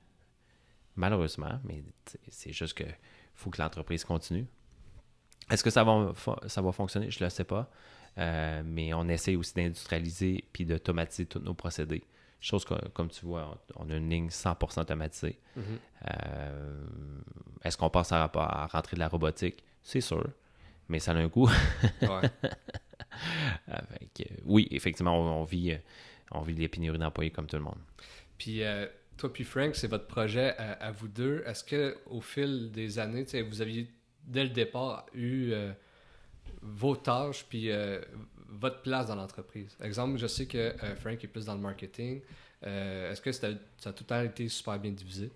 malheureusement, 0.96 1.60
mais 1.63 1.84
c'est 2.29 2.53
juste 2.53 2.74
que 2.75 2.84
faut 3.36 3.50
que 3.50 3.62
l'entreprise 3.62 4.03
continue. 4.03 4.46
Est-ce 5.50 5.63
que 5.63 5.70
ça 5.70 5.84
va, 5.84 6.13
ça 6.48 6.62
va 6.62 6.72
fonctionner? 6.72 7.10
Je 7.12 7.20
ne 7.20 7.25
le 7.25 7.29
sais 7.29 7.43
pas. 7.43 7.70
Euh, 8.17 8.62
mais 8.65 8.93
on 8.93 9.08
essaie 9.08 9.36
aussi 9.36 9.53
d'industrialiser 9.53 10.43
puis 10.51 10.65
d'automatiser 10.65 11.25
tous 11.25 11.39
nos 11.39 11.53
procédés. 11.53 12.03
Chose 12.39 12.65
que, 12.65 12.74
comme 12.89 13.10
tu 13.10 13.25
vois, 13.25 13.58
on 13.75 13.89
a 13.89 13.96
une 13.96 14.10
ligne 14.10 14.27
100% 14.27 14.81
automatisée. 14.81 15.39
Mhm. 15.55 15.63
Euh, 16.10 16.81
Est-ce 17.63 17.77
qu'on 17.77 17.89
pense 17.89 18.12
à, 18.12 18.24
à 18.34 18.67
rentrer 18.67 18.96
de 18.96 19.00
la 19.00 19.08
robotique? 19.08 19.63
C'est 19.84 20.01
sûr, 20.01 20.27
mais 20.89 21.00
ça 21.00 21.12
a 21.12 21.15
un 21.15 21.29
coût. 21.29 21.50
Ouais. 22.01 22.29
Euh, 23.70 23.77
oui, 24.46 24.67
effectivement, 24.72 25.13
on, 25.20 25.41
on 25.41 25.43
vit, 25.43 25.77
on 26.31 26.41
vit 26.41 26.53
les 26.53 26.67
pénuries 26.67 26.97
d'employés 26.97 27.31
comme 27.31 27.47
tout 27.47 27.57
le 27.57 27.63
monde. 27.63 27.79
Puis 28.38 28.63
euh, 28.63 28.88
toi 29.21 29.31
puis 29.31 29.43
Frank, 29.43 29.75
c'est 29.75 29.88
votre 29.88 30.07
projet 30.07 30.55
à, 30.57 30.91
vous 30.91 31.07
deux. 31.07 31.43
Est-ce 31.45 31.63
que 31.63 31.97
au 32.07 32.21
fil 32.21 32.71
des 32.71 32.97
années, 32.97 33.25
vous 33.43 33.61
aviez 33.61 33.88
dès 34.23 34.43
le 34.43 34.50
départ 34.50 35.05
eu 35.13 35.51
euh, 35.51 35.71
vos 36.61 36.95
tâches 36.95 37.45
puis 37.47 37.69
euh, 37.69 38.01
votre 38.47 38.81
place 38.81 39.07
dans 39.07 39.15
l'entreprise? 39.15 39.77
Exemple, 39.83 40.17
je 40.17 40.27
sais 40.27 40.47
que 40.47 40.57
euh, 40.57 40.95
Frank 40.95 41.23
est 41.23 41.27
plus 41.27 41.45
dans 41.45 41.53
le 41.55 41.61
marketing. 41.61 42.21
Est-ce 42.63 43.21
que 43.21 43.31
ça 43.31 43.47
a 43.47 43.91
tout 43.91 44.03
le 44.03 44.05
temps 44.05 44.21
été 44.21 44.47
super 44.47 44.77
bien 44.77 44.91
divisé? 44.91 45.31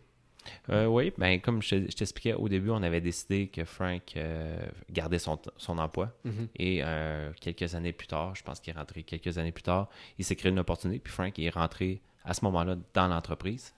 Euh, 0.70 0.86
oui, 0.86 1.12
ben, 1.18 1.40
comme 1.42 1.62
je, 1.62 1.70
te- 1.76 1.92
je 1.92 1.96
t'expliquais 1.96 2.34
au 2.34 2.48
début, 2.50 2.70
on 2.70 2.84
avait 2.84 3.02
décidé 3.02 3.48
que 3.48 3.66
Frank 3.66 4.14
euh, 4.18 4.58
gardait 4.92 5.20
son, 5.20 5.40
son 5.58 5.78
emploi. 5.78 6.12
Et 6.58 6.82
euh, 6.84 7.32
quelques 7.42 7.74
années 7.76 7.94
plus 7.94 8.08
tard, 8.08 8.36
je 8.36 8.44
pense 8.44 8.60
qu'il 8.60 8.74
est 8.74 8.78
rentré 8.78 9.04
quelques 9.04 9.38
années 9.38 9.52
plus 9.52 9.64
tard, 9.64 9.90
il 10.18 10.26
s'est 10.26 10.36
créé 10.36 10.52
une 10.52 10.60
opportunité. 10.60 11.00
Puis 11.00 11.14
Frank 11.14 11.38
est 11.40 11.50
rentré 11.50 12.02
à 12.24 12.34
ce 12.34 12.44
moment-là 12.46 12.76
dans 12.94 13.08
l'entreprise. 13.08 13.74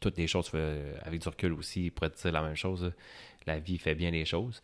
Toutes 0.00 0.16
les 0.16 0.26
choses, 0.26 0.50
avec 1.02 1.20
du 1.20 1.28
recul 1.28 1.52
aussi, 1.52 1.86
il 1.86 1.90
pourrait 1.90 2.10
dire 2.10 2.32
la 2.32 2.42
même 2.42 2.56
chose. 2.56 2.92
La 3.46 3.58
vie 3.58 3.76
fait 3.78 3.94
bien 3.94 4.10
les 4.10 4.24
choses. 4.24 4.62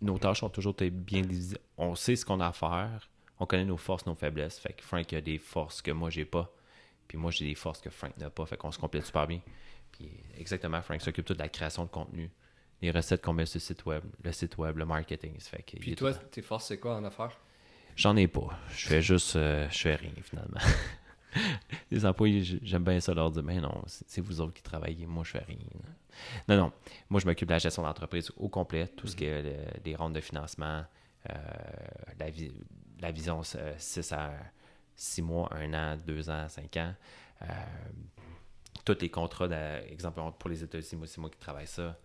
Nos 0.00 0.18
tâches 0.18 0.42
ont 0.42 0.48
toujours 0.48 0.72
été 0.72 0.90
bien 0.90 1.20
divisées. 1.22 1.58
On 1.78 1.94
sait 1.94 2.16
ce 2.16 2.24
qu'on 2.24 2.40
a 2.40 2.48
à 2.48 2.52
faire. 2.52 3.08
On 3.38 3.46
connaît 3.46 3.64
nos 3.64 3.76
forces, 3.76 4.06
nos 4.06 4.14
faiblesses. 4.14 4.58
Fait 4.58 4.72
que 4.72 4.82
Frank 4.82 5.12
a 5.12 5.20
des 5.20 5.38
forces 5.38 5.80
que 5.82 5.90
moi, 5.90 6.10
j'ai 6.10 6.24
pas. 6.24 6.52
Puis 7.12 7.18
moi, 7.18 7.30
j'ai 7.30 7.44
des 7.44 7.54
forces 7.54 7.82
que 7.82 7.90
Frank 7.90 8.16
n'a 8.16 8.30
pas. 8.30 8.46
Fait 8.46 8.56
qu'on 8.56 8.72
se 8.72 8.78
complète 8.78 9.04
super 9.04 9.26
bien. 9.26 9.40
Puis 9.92 10.08
exactement, 10.38 10.80
Frank 10.80 10.98
s'occupe 11.02 11.26
tout 11.26 11.34
de 11.34 11.38
la 11.38 11.50
création 11.50 11.84
de 11.84 11.90
contenu, 11.90 12.30
les 12.80 12.90
recettes 12.90 13.20
qu'on 13.20 13.34
met 13.34 13.44
sur 13.44 13.58
le 13.58 13.60
site 13.60 13.84
web, 13.84 14.02
le 14.24 14.32
site 14.32 14.56
web, 14.56 14.78
le 14.78 14.86
marketing. 14.86 15.38
Fait 15.38 15.62
Puis 15.78 15.94
toi, 15.94 16.14
tes 16.14 16.40
forces, 16.40 16.68
c'est 16.68 16.78
quoi 16.78 16.96
en 16.96 17.04
affaires? 17.04 17.38
J'en 17.96 18.16
ai 18.16 18.26
pas. 18.28 18.58
Je 18.70 18.86
fais 18.88 19.02
juste. 19.02 19.36
euh, 19.36 19.68
je 19.68 19.78
fais 19.78 19.94
rien, 19.96 20.14
finalement. 20.22 20.58
Les 21.90 22.06
employés, 22.06 22.42
j'aime 22.62 22.84
bien 22.84 22.98
ça 23.00 23.12
leur 23.12 23.30
dire, 23.30 23.42
mais 23.42 23.60
non, 23.60 23.82
c'est 23.86 24.22
vous 24.22 24.40
autres 24.40 24.54
qui 24.54 24.62
travaillez, 24.62 25.04
moi 25.04 25.22
je 25.24 25.32
fais 25.32 25.44
rien. 25.46 25.58
Non, 26.48 26.56
non. 26.56 26.72
Moi, 27.10 27.20
je 27.20 27.26
m'occupe 27.26 27.48
de 27.48 27.52
la 27.52 27.58
gestion 27.58 27.82
d'entreprise 27.82 28.30
au 28.38 28.48
complet, 28.48 28.86
tout 28.88 29.06
ce 29.06 29.14
qui 29.16 29.24
est 29.26 29.42
le- 29.42 29.80
les 29.84 29.94
rondes 29.96 30.14
de 30.14 30.20
financement, 30.20 30.84
euh, 31.28 31.34
la, 32.18 32.30
vi- 32.30 32.52
la 33.00 33.10
vision 33.10 33.42
6 33.42 34.12
à 34.12 34.32
6 35.02 35.22
mois, 35.22 35.48
1 35.52 35.74
an, 35.74 35.96
2 36.06 36.30
ans, 36.30 36.48
5 36.48 36.76
ans. 36.76 36.94
Euh, 37.42 37.46
tous 38.84 38.98
les 39.00 39.10
contrats, 39.10 39.48
exemple 39.88 40.20
pour 40.38 40.50
les 40.50 40.62
États-Unis, 40.62 40.96
moi, 40.98 41.06
c'est 41.06 41.20
moi 41.20 41.30
qui 41.30 41.38
travaille 41.38 41.66
ça. 41.66 41.98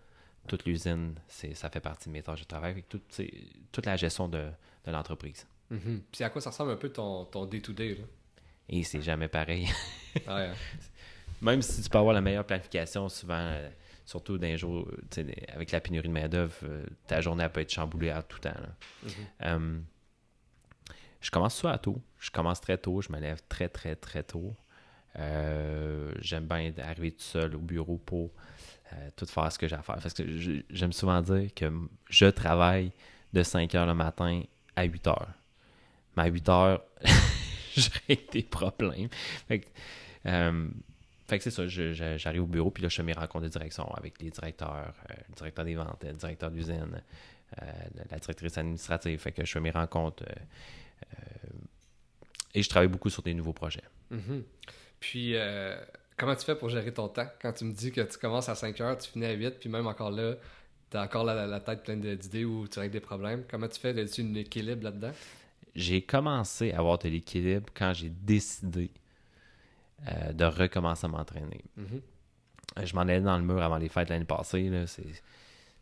Toute 0.47 0.65
l'usine, 0.65 1.15
c'est- 1.27 1.53
ça 1.53 1.69
fait 1.69 1.79
partie 1.79 2.09
de 2.09 2.13
mes 2.13 2.21
tâches 2.23 2.41
de 2.41 2.45
travail. 2.45 2.83
Tout- 2.87 3.01
c'est 3.09 3.31
toute 3.71 3.85
la 3.85 3.97
gestion 3.97 4.27
de, 4.27 4.49
de 4.85 4.91
l'entreprise. 4.91 5.45
Puis 6.11 6.23
à 6.23 6.29
quoi 6.29 6.39
ça 6.41 6.49
ressemble 6.51 6.71
un 6.71 6.75
peu 6.77 6.89
ton 6.89 7.45
day-to-day? 7.45 7.97
Et 8.69 8.83
c'est 8.83 9.01
jamais 9.01 9.27
pareil. 9.27 9.67
Ouais, 10.27 10.47
hein? 10.47 10.53
Même 11.41 11.61
si 11.61 11.83
tu 11.83 11.89
peux 11.89 11.97
avoir 11.99 12.15
la 12.15 12.21
meilleure 12.21 12.45
planification, 12.45 13.07
souvent, 13.09 13.37
euh, 13.37 13.69
surtout 14.05 14.39
tu 14.39 14.47
sais, 15.11 15.25
avec 15.49 15.71
la 15.71 15.79
pénurie 15.81 16.07
de 16.07 16.13
main-d'œuvre, 16.13 16.55
euh, 16.63 16.83
ta 17.05 17.21
journée 17.21 17.43
elle 17.43 17.51
peut 17.51 17.61
être 17.61 17.71
chamboulée 17.71 18.09
à 18.09 18.23
tout 18.23 18.39
temps. 18.39 18.49
là. 18.49 18.69
Mhm. 19.03 19.11
Euh, 19.43 19.79
je 21.21 21.31
commence 21.31 21.55
soit 21.55 21.71
à 21.71 21.77
tôt. 21.77 22.01
Je 22.19 22.29
commence 22.31 22.61
très 22.61 22.77
tôt. 22.77 23.01
Je 23.01 23.11
me 23.11 23.19
lève 23.19 23.41
très, 23.49 23.69
très, 23.69 23.95
très 23.95 24.23
tôt. 24.23 24.55
Euh, 25.17 26.13
J'aime 26.19 26.45
bien 26.45 26.71
arriver 26.83 27.11
tout 27.11 27.23
seul 27.23 27.55
au 27.55 27.59
bureau 27.59 27.97
pour 27.97 28.31
euh, 28.93 29.09
tout 29.15 29.25
faire 29.25 29.51
ce 29.51 29.57
que 29.57 29.67
j'ai 29.67 29.75
à 29.75 29.81
faire. 29.81 29.97
Parce 30.01 30.13
que 30.13 30.23
j'aime 30.69 30.93
souvent 30.93 31.21
dire 31.21 31.53
que 31.55 31.71
je 32.09 32.25
travaille 32.27 32.91
de 33.33 33.43
5 33.43 33.73
heures 33.75 33.87
le 33.87 33.93
matin 33.95 34.41
à 34.75 34.83
8 34.83 35.07
heures. 35.07 35.29
Mais 36.15 36.23
à 36.23 36.27
8 36.27 36.49
heures, 36.49 36.83
j'ai 37.75 38.27
des 38.31 38.43
problèmes. 38.43 39.09
Fait 39.47 39.59
que, 39.59 39.67
euh, 40.27 40.69
fait 41.27 41.39
que 41.39 41.43
c'est 41.43 41.51
ça, 41.51 41.67
j'arrive 41.67 42.43
au 42.43 42.47
bureau, 42.47 42.71
puis 42.71 42.81
là, 42.83 42.89
je 42.89 42.95
fais 42.95 43.03
mes 43.03 43.13
rencontres 43.13 43.45
de 43.45 43.49
direction 43.49 43.85
avec 43.95 44.21
les 44.21 44.29
directeurs, 44.29 44.93
le 45.09 45.35
directeur 45.35 45.65
des 45.65 45.75
ventes, 45.75 46.03
le 46.03 46.13
directeur 46.13 46.49
d'usine, 46.49 47.01
la 47.57 48.17
directrice 48.17 48.57
administrative. 48.57 49.19
Fait 49.19 49.33
que 49.33 49.43
je 49.43 49.51
fais 49.51 49.59
mes 49.59 49.71
rencontres. 49.71 50.23
Et 52.53 52.61
je 52.63 52.69
travaille 52.69 52.87
beaucoup 52.87 53.09
sur 53.09 53.21
des 53.23 53.33
nouveaux 53.33 53.53
projets. 53.53 53.83
Mhm. 54.09 54.43
Puis, 54.99 55.35
euh, 55.35 55.79
comment 56.17 56.35
tu 56.35 56.45
fais 56.45 56.55
pour 56.55 56.69
gérer 56.69 56.93
ton 56.93 57.07
temps? 57.07 57.27
Quand 57.41 57.53
tu 57.53 57.65
me 57.65 57.73
dis 57.73 57.91
que 57.91 58.01
tu 58.01 58.17
commences 58.17 58.49
à 58.49 58.55
5 58.55 58.79
heures, 58.81 58.97
tu 58.97 59.09
finis 59.11 59.25
à 59.25 59.33
8, 59.33 59.59
puis 59.59 59.69
même 59.69 59.87
encore 59.87 60.11
là, 60.11 60.35
tu 60.89 60.97
as 60.97 61.03
encore 61.03 61.23
la, 61.23 61.45
la 61.45 61.59
tête 61.59 61.83
pleine 61.83 62.01
d'idées 62.01 62.45
ou 62.45 62.67
tu 62.67 62.79
règles 62.79 62.93
des 62.93 62.99
problèmes. 62.99 63.43
Comment 63.49 63.67
tu 63.67 63.79
fais? 63.79 63.97
As-tu 63.99 64.21
un 64.21 64.33
équilibre 64.35 64.83
là-dedans? 64.83 65.11
J'ai 65.75 66.01
commencé 66.01 66.71
à 66.71 66.79
avoir 66.79 66.97
de 66.97 67.09
l'équilibre 67.09 67.67
quand 67.75 67.93
j'ai 67.93 68.09
décidé 68.09 68.89
euh, 70.07 70.31
de 70.33 70.45
recommencer 70.45 71.05
à 71.05 71.09
m'entraîner. 71.09 71.61
Mhm. 71.75 72.01
Euh, 72.79 72.85
Je 72.85 72.95
m'en 72.95 73.01
allais 73.01 73.21
dans 73.21 73.37
le 73.37 73.43
mur 73.43 73.61
avant 73.61 73.77
les 73.77 73.89
fêtes 73.89 74.09
l'année 74.09 74.25
passée. 74.25 74.71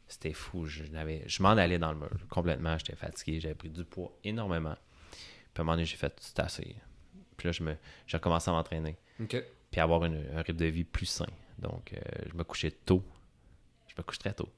C'était 0.08 0.34
fou. 0.34 0.66
Je 0.66 1.42
m'en 1.42 1.50
allais 1.50 1.80
dans 1.80 1.92
le 1.94 2.00
mur 2.00 2.10
complètement. 2.30 2.78
J'étais 2.78 2.96
fatigué. 2.96 3.40
J'avais 3.40 3.56
pris 3.56 3.70
du 3.70 3.86
poids 3.86 4.12
énormément. 4.24 4.76
Puis 5.56 5.62
à 5.62 5.62
un 5.62 5.64
moment 5.64 5.74
donné, 5.78 5.86
j'ai 5.86 5.98
fait 5.98 6.14
c'est 6.20 6.40
assez. 6.42 6.76
Puis 7.38 7.48
là, 7.48 7.52
je 7.52 7.64
me, 7.64 7.76
j'ai 8.06 8.18
recommencé 8.18 8.52
à 8.52 8.54
m'entraîner. 8.54 8.96
OK. 9.20 9.44
Puis 9.72 9.82
avoir 9.82 10.06
une- 10.06 10.24
un 10.36 10.42
rythme 10.44 10.58
de 10.60 10.66
vie 10.66 10.84
plus 10.84 11.06
sain. 11.08 11.26
Donc, 11.58 11.94
euh, 11.94 12.00
je 12.32 12.38
me 12.38 12.44
couchais 12.44 12.72
tôt. 12.72 13.04
Je 13.88 13.94
me 13.98 14.04
couche 14.04 14.20
très 14.20 14.34
tôt. 14.34 14.50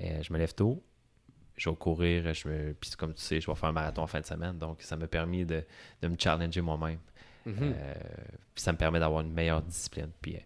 Euh, 0.00 0.22
je 0.22 0.32
me 0.32 0.38
lève 0.38 0.54
tôt. 0.54 0.82
Je 1.56 1.68
vais 1.70 1.76
courir. 1.76 2.32
Je 2.34 2.48
me, 2.48 2.72
puis 2.74 2.90
comme 2.98 3.12
tu 3.14 3.22
sais, 3.22 3.40
je 3.40 3.46
vais 3.46 3.54
faire 3.54 3.68
un 3.68 3.72
marathon 3.72 4.02
en 4.02 4.06
fin 4.06 4.20
de 4.20 4.26
semaine. 4.26 4.58
Donc, 4.58 4.80
ça 4.82 4.96
m'a 4.96 5.06
permis 5.06 5.44
de, 5.44 5.62
de 6.02 6.08
me 6.08 6.16
challenger 6.18 6.60
moi-même. 6.62 6.98
Mhm. 7.46 7.56
Euh, 7.60 7.94
puis 8.54 8.62
ça 8.64 8.72
me 8.72 8.78
permet 8.78 8.98
d'avoir 8.98 9.20
une 9.20 9.32
meilleure 9.32 9.60
discipline. 9.62 10.10
Puis, 10.22 10.36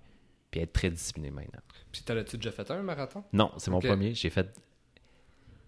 puis 0.51 0.61
être 0.61 0.73
très 0.73 0.91
discipliné 0.91 1.31
maintenant. 1.31 1.61
Puis, 1.93 2.03
t'as 2.05 2.23
tu 2.25 2.37
déjà 2.37 2.51
fait 2.53 2.69
un 2.73 2.83
marathon? 2.83 3.23
Non, 3.33 3.53
c'est 3.59 3.71
mon 3.71 3.79
premier. 3.91 4.15
J'ai 4.15 4.31
fait 4.31 4.49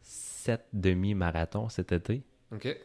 sept 0.02 0.66
demi-marathons 0.72 1.68
cet 1.68 1.92
été. 1.92 2.22
OK. 2.52 2.76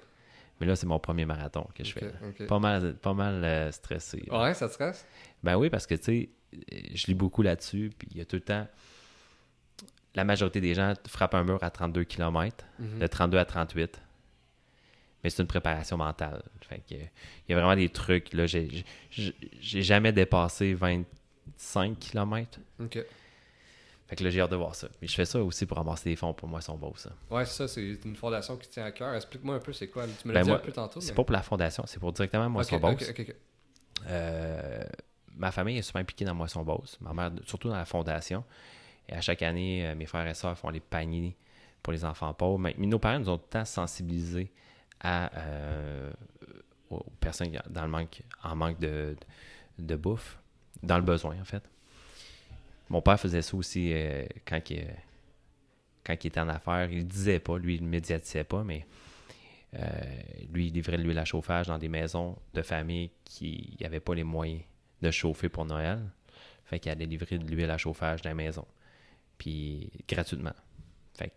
Mais 0.62 0.67
là, 0.67 0.76
c'est 0.76 0.86
mon 0.86 1.00
premier 1.00 1.26
marathon 1.26 1.67
que 1.74 1.84
je 1.84 1.91
fais. 1.91 2.13
Pas 2.45 2.60
mal, 2.60 2.93
pas 2.93 3.15
mal 3.15 3.43
euh, 3.43 3.71
stressé. 3.71 4.24
Ouais, 4.32 4.54
ça 4.54 4.67
te 4.67 4.74
stresse? 4.74 5.08
Ben 5.41 5.58
oui, 5.58 5.71
parce 5.71 5.88
que 5.88 5.95
tu 5.95 6.04
sais, 6.04 6.30
euh, 6.54 6.78
je 6.93 7.08
lis 7.08 7.15
beaucoup 7.15 7.41
là-dessus, 7.41 7.91
puis 7.97 8.08
il 8.12 8.17
y 8.19 8.21
a 8.21 8.26
tout 8.26 8.36
le 8.36 8.43
temps. 8.43 8.67
La 10.13 10.24
majorité 10.24 10.62
des 10.62 10.76
gens 10.76 10.93
frappent 11.08 11.34
un 11.34 11.43
mur 11.43 11.58
à 11.63 11.71
32 11.71 12.04
km, 12.04 12.63
Mhm. 12.78 13.00
de 13.00 13.08
32 13.08 13.38
à 13.39 13.45
38. 13.45 14.00
Mais 15.24 15.32
c'est 15.32 15.41
une 15.41 15.47
préparation 15.47 15.97
mentale. 15.97 16.43
Fait 16.69 16.78
que, 16.88 16.93
il 16.93 17.10
y 17.50 17.54
a 17.54 17.56
vraiment 17.56 17.76
des 17.76 17.89
trucs. 17.89 18.32
Là, 18.34 18.45
j'ai, 18.45 18.84
jamais 19.62 20.12
dépassé 20.12 20.76
25 20.76 21.97
km. 22.00 22.60
Fait 24.12 24.17
que 24.17 24.26
là, 24.26 24.30
j'ai 24.30 24.41
hâte 24.41 24.52
de 24.52 24.58
voir 24.58 24.76
ça. 24.76 24.89
Mais 25.02 25.08
je 25.08 25.15
fais 25.15 25.24
ça 25.24 25.41
aussi 25.41 25.65
pour 25.65 25.78
ramasser 25.78 26.10
des 26.10 26.17
fonds 26.17 26.34
pour 26.34 26.45
Moisson 26.50 26.76
Beau, 26.76 26.91
ça. 26.97 27.12
Ouais, 27.30 27.45
ça, 27.45 27.65
c'est 27.69 27.97
une 28.04 28.17
fondation 28.17 28.58
qui 28.58 28.67
tient 28.67 28.84
à 28.84 28.91
cœur. 28.91 29.15
Explique-moi 29.15 29.56
un 29.56 29.60
peu 29.60 29.71
c'est 29.71 29.88
quoi? 29.88 30.04
Tu 30.06 30.28
me 30.28 30.34
Ben 30.34 30.39
l'as 30.39 30.43
dit 30.43 30.50
moi, 30.50 30.58
un 30.58 30.62
peu 30.62 30.74
tantôt. 30.74 31.00
C'est 31.00 31.12
mais- 31.12 31.15
pas 31.15 31.24
pour 31.24 31.32
la 31.32 31.41
fondation, 31.41 31.86
c'est 31.88 31.97
pour 31.97 32.12
directement 32.12 32.50
Moisson 32.50 32.76
Ok, 32.76 32.82
Beauce. 32.82 33.10
ok, 33.10 33.15
ok, 33.17 33.26
ok. 33.30 33.36
Euh, 34.10 34.84
ma 35.38 35.50
famille 35.52 35.78
est 35.78 35.82
souvent 35.82 36.02
impliquée 36.02 36.26
dans 36.26 36.36
Moisson 36.36 36.62
Beauce. 36.62 36.97
Ma 37.00 37.13
mère, 37.13 37.32
surtout 37.45 37.69
dans 37.69 37.78
la 37.78 37.86
fondation. 37.86 38.43
Et 39.08 39.13
à 39.13 39.21
chaque 39.21 39.43
année, 39.43 39.88
euh, 39.88 39.95
mes 39.95 40.06
frères 40.06 40.28
et 40.28 40.34
sœurs 40.34 40.58
font 40.58 40.71
les 40.71 40.82
paniers 40.82 41.38
pour 41.82 41.93
les 41.93 42.04
enfants 42.04 42.34
pauvres. 42.34 42.60
Mais, 42.60 42.76
nos 42.78 43.00
parents 43.00 43.17
nous 43.19 43.30
ont 43.30 43.38
tout 43.38 43.45
le 43.47 43.60
temps 43.60 43.65
sensibilisés 43.65 44.52
à, 45.00 45.32
euh, 45.38 46.12
aux 46.89 47.02
personnes 47.21 47.58
dans 47.69 47.84
le 47.84 47.88
manque, 47.89 48.24
en 48.43 48.58
manque 48.58 48.78
de, 48.80 49.15
de 49.80 49.95
bouffe, 49.95 50.38
dans 50.84 50.97
le 50.97 51.04
besoin, 51.04 51.39
en 51.39 51.45
fait. 51.45 51.63
Mon 52.91 53.01
père 53.01 53.17
faisait 53.17 53.41
ça 53.41 53.56
aussi 53.56 53.93
euh, 53.93 54.25
quand, 54.45 54.69
il, 54.69 54.86
quand 56.04 56.13
il 56.21 56.27
était 56.27 56.41
en 56.41 56.49
affaires. 56.49 56.91
Il 56.91 56.97
le 56.97 57.04
disait 57.06 57.39
pas, 57.39 57.58
lui, 57.58 57.75
il 57.75 57.84
ne 57.84 57.88
médiatisait 57.88 58.43
pas, 58.43 58.65
mais 58.65 58.86
euh, 59.75 59.88
lui, 60.51 60.67
il 60.67 60.73
livrait 60.73 60.97
de 60.97 61.04
l'huile 61.04 61.17
à 61.17 61.23
chauffage 61.23 61.67
dans 61.67 61.77
des 61.77 61.88
maisons 61.88 62.38
de 62.54 62.62
famille 62.62 63.12
qui 63.23 63.77
n'avaient 63.80 64.01
pas 64.01 64.13
les 64.13 64.25
moyens 64.25 64.62
de 65.01 65.10
chauffer 65.10 65.47
pour 65.47 65.63
Noël. 65.63 66.01
Fait 66.65 66.82
qu'il 66.82 66.91
allait 66.91 67.06
livrer 67.06 67.38
de 67.38 67.49
l'huile 67.49 67.71
à 67.71 67.77
chauffage 67.77 68.21
dans 68.23 68.30
la 68.30 68.36
maison. 68.36 68.65
Puis 69.38 69.89
gratuitement. 70.06 70.54
Fait 71.17 71.32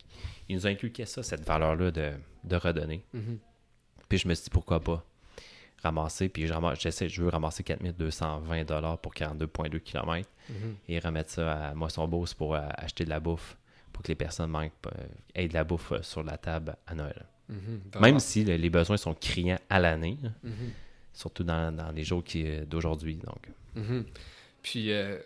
qu'il 0.47 0.57
nous 0.57 0.67
a 0.67 0.71
inculqué 0.71 1.07
ça, 1.07 1.23
cette 1.23 1.47
valeur-là 1.47 1.93
de, 1.93 2.15
de 2.43 2.57
redonner. 2.57 3.05
Mhm. 3.13 3.39
Puis 4.09 4.19
je 4.19 4.27
me 4.27 4.35
suis 4.35 4.45
dit 4.45 4.51
pourquoi 4.51 4.81
pas? 4.81 5.07
Ramasser. 5.85 6.29
Puis 6.29 6.47
je 6.47 6.53
ramasse- 6.53 6.81
j'essaie, 6.81 7.09
je 7.09 7.23
veux 7.23 7.29
ramasser 7.29 7.63
4220 7.63 8.97
pour 8.97 9.15
42,2 9.15 9.79
km 9.79 10.29
Mhm. 10.49 10.75
et 10.89 10.99
remettre 10.99 11.31
ça 11.31 11.69
à 11.69 11.75
Moisson 11.75 12.07
Beauce 12.09 12.35
pour 12.35 12.55
euh, 12.55 12.61
acheter 12.77 13.05
de 13.05 13.11
la 13.11 13.21
bouffe 13.21 13.57
pour 13.93 14.03
que 14.03 14.09
les 14.09 14.15
personnes 14.17 14.51
manquent, 14.51 14.73
pas- 14.83 14.91
aient 15.35 15.49
de 15.49 15.55
la 15.55 15.65
bouffe 15.65 15.93
euh, 15.93 16.03
sur 16.03 16.23
la 16.25 16.37
table 16.37 16.77
à 16.87 16.95
Noël. 16.95 17.25
Mhm. 17.49 17.81
Même 18.01 18.19
si 18.19 18.45
le- 18.45 18.57
les 18.57 18.71
besoins 18.71 18.97
sont 18.97 19.15
criants 19.15 19.59
à 19.71 19.79
l'année, 19.79 20.19
Mhm. 20.43 20.53
surtout 21.13 21.45
dans, 21.45 21.71
dans 21.75 21.93
les 21.93 22.03
jours 22.03 22.25
d'aujourd'hui. 22.67 23.17
Donc. 23.17 23.49
Puis, 24.63 24.91
euh, 24.93 25.19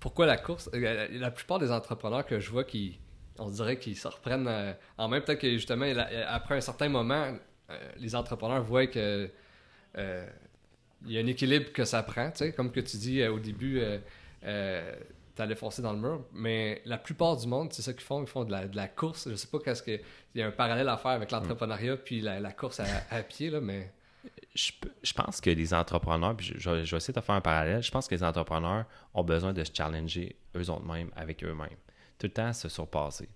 pourquoi 0.00 0.26
la 0.26 0.36
course? 0.36 0.70
Euh, 0.74 1.08
La 1.12 1.30
plupart 1.30 1.58
des 1.58 1.70
entrepreneurs 1.72 2.24
que 2.24 2.38
je 2.40 2.50
vois 2.50 2.64
qui, 2.64 2.98
on 3.38 3.50
dirait 3.50 3.78
qu'ils 3.78 3.96
se 3.96 4.06
reprennent 4.08 4.46
euh, 4.48 4.72
en 4.96 5.08
main. 5.08 5.20
Peut-être 5.20 5.40
que 5.40 5.50
justement, 5.50 5.86
après 6.28 6.56
un 6.56 6.60
certain 6.60 6.88
moment, 6.88 7.36
euh, 7.70 7.92
les 7.98 8.14
entrepreneurs 8.14 8.62
voient 8.62 8.86
que 8.86 9.28
euh, 9.96 10.28
il 11.06 11.12
y 11.12 11.18
a 11.18 11.20
un 11.22 11.26
équilibre 11.26 11.72
que 11.72 11.84
ça 11.84 12.02
prend. 12.02 12.30
Tu 12.30 12.38
sais, 12.38 12.52
comme 12.52 12.70
que 12.72 12.80
tu 12.80 12.96
dis 12.96 13.20
euh, 13.20 13.32
au 13.32 13.38
début, 13.38 13.80
tu 14.42 15.42
allais 15.42 15.54
foncer 15.54 15.82
dans 15.82 15.92
le 15.92 15.98
mur. 15.98 16.24
Mais 16.32 16.82
la 16.84 16.98
plupart 16.98 17.36
du 17.36 17.46
monde, 17.46 17.72
c'est 17.72 17.82
ça 17.82 17.92
qu'ils 17.92 18.02
font. 18.02 18.20
Ils 18.22 18.26
font 18.28 18.44
de 18.44 18.50
la, 18.50 18.66
de 18.66 18.76
la 18.76 18.88
course. 18.88 19.28
Je 19.30 19.36
sais 19.36 19.46
pas 19.48 19.58
qu'est-ce 19.60 19.82
que. 19.82 20.00
Il 20.34 20.40
y 20.40 20.42
a 20.42 20.46
un 20.46 20.50
parallèle 20.50 20.88
à 20.88 20.96
faire 20.96 21.12
avec 21.12 21.30
l'entrepreneuriat 21.30 21.96
puis 21.96 22.20
la, 22.20 22.40
la 22.40 22.52
course 22.52 22.80
à, 22.80 22.86
à 23.10 23.22
pied, 23.22 23.50
là, 23.50 23.60
mais. 23.60 23.92
je, 24.54 25.12
pense 25.14 25.40
que 25.40 25.50
les 25.50 25.72
entrepreneurs, 25.72 26.36
puis 26.36 26.46
je, 26.46 26.58
je 26.58 26.70
vais- 26.70 26.84
je 26.84 26.90
vais 26.90 26.96
essayer 26.96 27.14
de 27.14 27.20
faire 27.20 27.34
un 27.36 27.40
parallèle, 27.40 27.82
je 27.82 27.90
pense 27.90 28.08
que 28.08 28.14
les 28.14 28.22
entrepreneurs 28.24 28.84
ont 29.14 29.22
besoin 29.24 29.52
de 29.52 29.62
se 29.62 29.70
challenger 29.72 30.36
eux 30.56 30.68
autres 30.70 30.84
mêmes 30.84 31.10
avec 31.14 31.42
eux-mêmes. 31.44 31.76
Tout 32.18 32.26
le 32.26 32.32
temps 32.32 32.52
se 32.52 32.68
surpasser. 32.68 33.28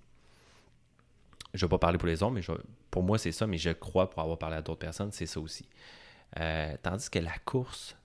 Je 1.54 1.64
ne 1.64 1.68
vais 1.68 1.70
pas 1.70 1.78
parler 1.78 1.98
pour 1.98 2.08
les 2.08 2.20
autres, 2.22 2.32
mais 2.32 2.42
pour 2.90 3.02
moi, 3.02 3.18
c'est 3.18 3.30
ça, 3.32 3.46
mais 3.46 3.58
je 3.58 3.70
crois 3.70 4.10
pour 4.10 4.20
avoir 4.22 4.38
parlé 4.38 4.56
à 4.56 4.62
d'autres 4.62 4.80
personnes, 4.80 5.12
c'est 5.12 5.26
ça 5.26 5.38
aussi. 5.38 5.68
Euh, 6.40 6.76
tandis 6.82 7.10
que 7.10 7.18
la 7.18 7.36
course, 7.44 7.96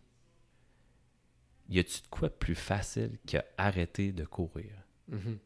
y 1.69 1.79
a-tu 1.79 2.01
de 2.01 2.07
quoi 2.09 2.29
plus 2.29 2.55
facile 2.55 3.17
qu'arrêter 3.25 4.11
de 4.11 4.25
courir? 4.25 4.71
Mhm. 5.09 5.39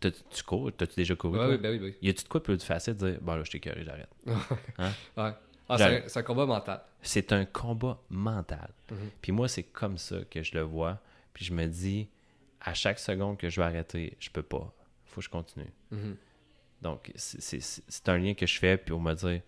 T'as- 0.00 0.10
Tu 0.10 0.42
cours? 0.42 0.72
T'as-tu 0.76 0.96
déjà 0.96 1.14
couru? 1.14 1.38
Ouais, 1.38 1.46
oui, 1.46 1.58
ben 1.58 1.70
oui, 1.72 1.78
ben 1.78 1.84
oui. 1.86 1.96
Y 2.02 2.08
a-tu 2.10 2.24
de 2.24 2.28
quoi 2.28 2.42
plus 2.42 2.58
facile 2.62 2.96
de 2.96 3.10
dire, 3.12 3.20
bon 3.20 3.36
là, 3.36 3.44
je 3.44 3.50
t'ai 3.56 3.60
j'arrête? 3.84 4.08
Ouais. 5.16 5.32
Ah, 5.68 5.78
c'est 5.78 6.18
un- 6.18 6.22
combat 6.24 6.44
mental. 6.44 6.82
c'est 7.02 7.32
un 7.32 7.44
combat 7.44 7.98
mental. 8.10 8.68
Mhm. 8.90 9.10
Puis 9.22 9.32
moi, 9.32 9.48
c'est 9.48 9.62
comme 9.62 9.96
ça 9.98 10.16
que 10.28 10.42
je 10.42 10.54
le 10.54 10.62
vois. 10.62 11.00
Puis 11.32 11.44
je 11.44 11.52
me 11.54 11.66
dis, 11.66 12.08
à 12.60 12.74
chaque 12.74 12.98
seconde 12.98 13.38
que 13.38 13.48
je 13.48 13.60
vais 13.60 13.66
arrêter, 13.66 14.16
je 14.18 14.28
peux 14.30 14.42
pas. 14.42 14.72
faut 15.06 15.20
que 15.20 15.24
je 15.26 15.30
continue. 15.30 15.70
Mhm. 15.90 16.16
Donc, 16.80 17.12
c'est- 17.14 18.08
un 18.08 18.16
lien 18.18 18.32
que 18.34 18.46
je 18.46 18.58
fais 18.58 18.76
pour 18.78 18.98
me 19.00 19.12
dire, 19.14 19.40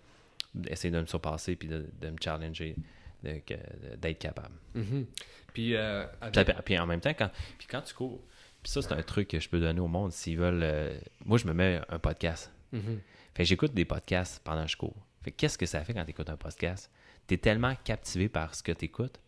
d'essayer 0.54 0.90
de 0.90 1.00
me 1.00 1.06
surpasser 1.06 1.56
puis 1.56 1.68
de, 1.68 1.86
de 2.00 2.10
me 2.10 2.16
challenger, 2.22 2.76
d'être 3.22 4.18
capable. 4.18 4.54
Mhm. 4.74 5.06
Puis, 5.52 5.74
euh, 5.76 6.04
Puis, 6.32 6.40
avec- 6.40 6.62
puis 6.64 6.78
en 6.78 6.86
même 6.86 7.00
temps, 7.00 7.14
quand, 7.16 7.30
puis 7.58 7.66
quand 7.68 7.80
tu 7.82 7.94
cours, 7.94 8.20
puis 8.62 8.70
ça, 8.72 8.82
c'est 8.82 8.92
un 8.92 9.02
truc 9.02 9.28
que 9.28 9.40
je 9.40 9.48
peux 9.48 9.60
donner 9.60 9.80
au 9.80 9.88
monde 9.88 10.12
s'ils 10.12 10.38
veulent. 10.38 10.62
euh, 10.62 10.98
moi, 11.24 11.38
je 11.38 11.46
me 11.46 11.52
mets 11.52 11.80
un 11.88 11.98
podcast. 11.98 12.50
Mhm. 12.72 13.00
Fait 13.34 13.44
j'écoute 13.44 13.74
des 13.74 13.84
podcasts 13.84 14.42
pendant 14.44 14.64
que 14.64 14.70
je 14.70 14.76
cours. 14.76 14.96
Fait 15.22 15.30
que 15.30 15.36
qu'est-ce 15.36 15.58
que 15.58 15.66
ça 15.66 15.82
fait 15.84 15.92
quand 15.94 16.04
tu 16.04 16.10
écoutes 16.10 16.30
un 16.30 16.36
podcast? 16.36 16.90
Tu 17.26 17.34
es 17.34 17.38
tellement 17.38 17.74
captivé 17.84 18.28
par 18.28 18.54
ce 18.54 18.62
que 18.62 18.72
tu 18.72 18.84
écoutes, 18.86 19.20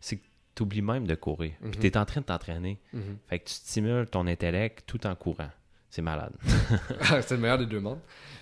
c'est 0.00 0.16
que 0.18 0.24
tu 0.54 0.62
oublies 0.62 0.82
même 0.82 1.06
de 1.06 1.14
courir. 1.14 1.52
Puis 1.70 1.80
tu 1.80 1.86
es 1.86 1.96
en 1.96 2.04
train 2.04 2.20
de 2.20 2.26
t'entraîner. 2.26 2.80
Fait 3.28 3.38
que 3.38 3.44
tu 3.48 3.54
stimules 3.54 4.06
ton 4.06 4.26
intellect 4.26 4.84
tout 4.86 5.06
en 5.06 5.14
courant. 5.14 5.50
C'est 5.92 6.00
malade. 6.02 6.32
c'est 7.20 7.32
le 7.32 7.36
meilleur 7.36 7.58
des 7.58 7.66
deux 7.66 7.78
mondes. 7.80 8.00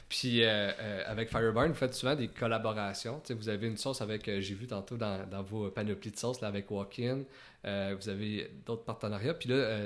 Puis 0.08 0.42
euh, 0.44 0.70
euh, 0.78 1.02
avec 1.06 1.28
Fireburn, 1.30 1.68
vous 1.68 1.74
faites 1.74 1.94
souvent 1.94 2.14
des 2.14 2.28
collaborations. 2.28 3.20
Vous 3.28 3.48
avez 3.48 3.66
une 3.66 3.76
sauce 3.76 4.00
avec, 4.00 4.26
euh, 4.28 4.40
j'ai 4.40 4.54
vu 4.54 4.68
tantôt 4.68 4.96
dans, 4.96 5.28
dans 5.28 5.42
vos 5.42 5.68
panoplies 5.70 6.12
de 6.12 6.16
sauce 6.16 6.40
là, 6.40 6.46
avec 6.48 6.70
Walk-In. 6.70 7.22
Vous 7.64 8.08
avez 8.08 8.50
d'autres 8.64 8.84
partenariats. 8.84 9.34
Puis 9.34 9.48
là, 9.48 9.80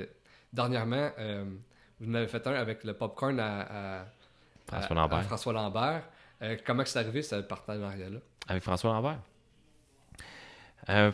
dernièrement, 0.52 1.10
vous 2.00 2.10
en 2.10 2.14
avez 2.14 2.28
fait 2.28 2.46
un 2.46 2.52
avec 2.52 2.84
le 2.84 2.92
popcorn 2.94 3.40
à, 3.40 4.00
à- 4.00 4.06
François 4.66 4.96
à- 4.96 5.00
Lambert. 5.00 5.18
à 5.18 5.22
François 5.22 5.52
Lambert. 5.54 6.02
Comment 6.66 6.84
c'est 6.84 6.98
arrivé 6.98 7.22
ce 7.22 7.36
partenariat-là? 7.36 8.18
Avec 8.48 8.62
François 8.62 8.92
Lambert. 8.92 9.18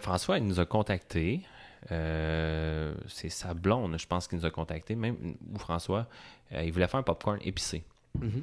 François, 0.00 0.38
il 0.38 0.46
nous 0.46 0.58
a 0.60 0.66
contactés. 0.66 1.42
Euh, 1.90 2.94
c'est 3.08 3.28
sa 3.28 3.54
blonde, 3.54 3.98
je 3.98 4.06
pense, 4.06 4.28
qui 4.28 4.36
nous 4.36 4.44
a 4.44 4.50
contactés. 4.50 4.94
Même, 4.94 5.36
ou 5.52 5.58
François, 5.58 6.06
euh, 6.52 6.62
il 6.62 6.72
voulait 6.72 6.88
faire 6.88 7.00
un 7.00 7.04
popcorn 7.04 7.38
épicé. 7.42 7.82
Mhm. 8.18 8.42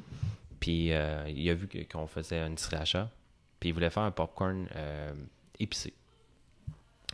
Puis 0.60 0.92
euh, 0.92 1.24
il 1.28 1.48
a 1.50 1.54
vu 1.54 1.68
qu'on 1.90 2.06
faisait 2.06 2.40
une 2.40 2.58
sriracha. 2.58 3.10
Puis 3.60 3.70
il 3.70 3.72
voulait 3.72 3.90
faire 3.90 4.04
un 4.04 4.10
popcorn 4.10 4.66
épicé. 5.58 5.92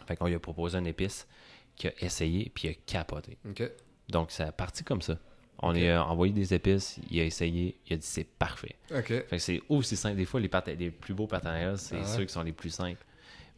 Fait 0.07 0.17
qu'on 0.17 0.27
lui 0.27 0.35
a 0.35 0.39
proposé 0.39 0.79
une 0.79 0.87
épice 0.87 1.27
qu'il 1.77 1.91
a 1.91 2.05
essayé, 2.05 2.51
puis 2.55 2.69
il 2.69 2.71
a 2.73 2.75
capoté. 2.87 3.39
Donc 4.09 4.31
ça 4.31 4.49
a 4.49 4.53
parti 4.53 4.85
comme 4.85 5.01
ça. 5.01 5.19
On 5.61 5.73
lui 5.73 5.89
a 5.89 6.05
envoyé 6.05 6.33
des 6.33 6.53
épices, 6.53 6.99
il 7.11 7.21
a 7.21 7.25
essayé, 7.25 7.79
il 7.87 7.95
a 7.95 7.97
dit 7.97 8.07
c'est 8.07 8.25
parfait. 8.25 8.77
OK. 8.91 9.07
Fait 9.07 9.25
que 9.31 9.39
c'est 9.39 9.63
aussi 9.69 9.97
simple. 9.97 10.17
Des 10.17 10.25
fois, 10.27 10.41
les, 10.41 10.91
plus 10.91 11.15
beaux 11.15 11.27
partenariats, 11.27 11.77
c'est 11.77 11.97
Ah 11.97 12.01
ouais. 12.01 12.07
ceux 12.07 12.25
qui 12.25 12.33
sont 12.33 12.43
les 12.43 12.53
plus 12.53 12.71
simples. 12.71 13.03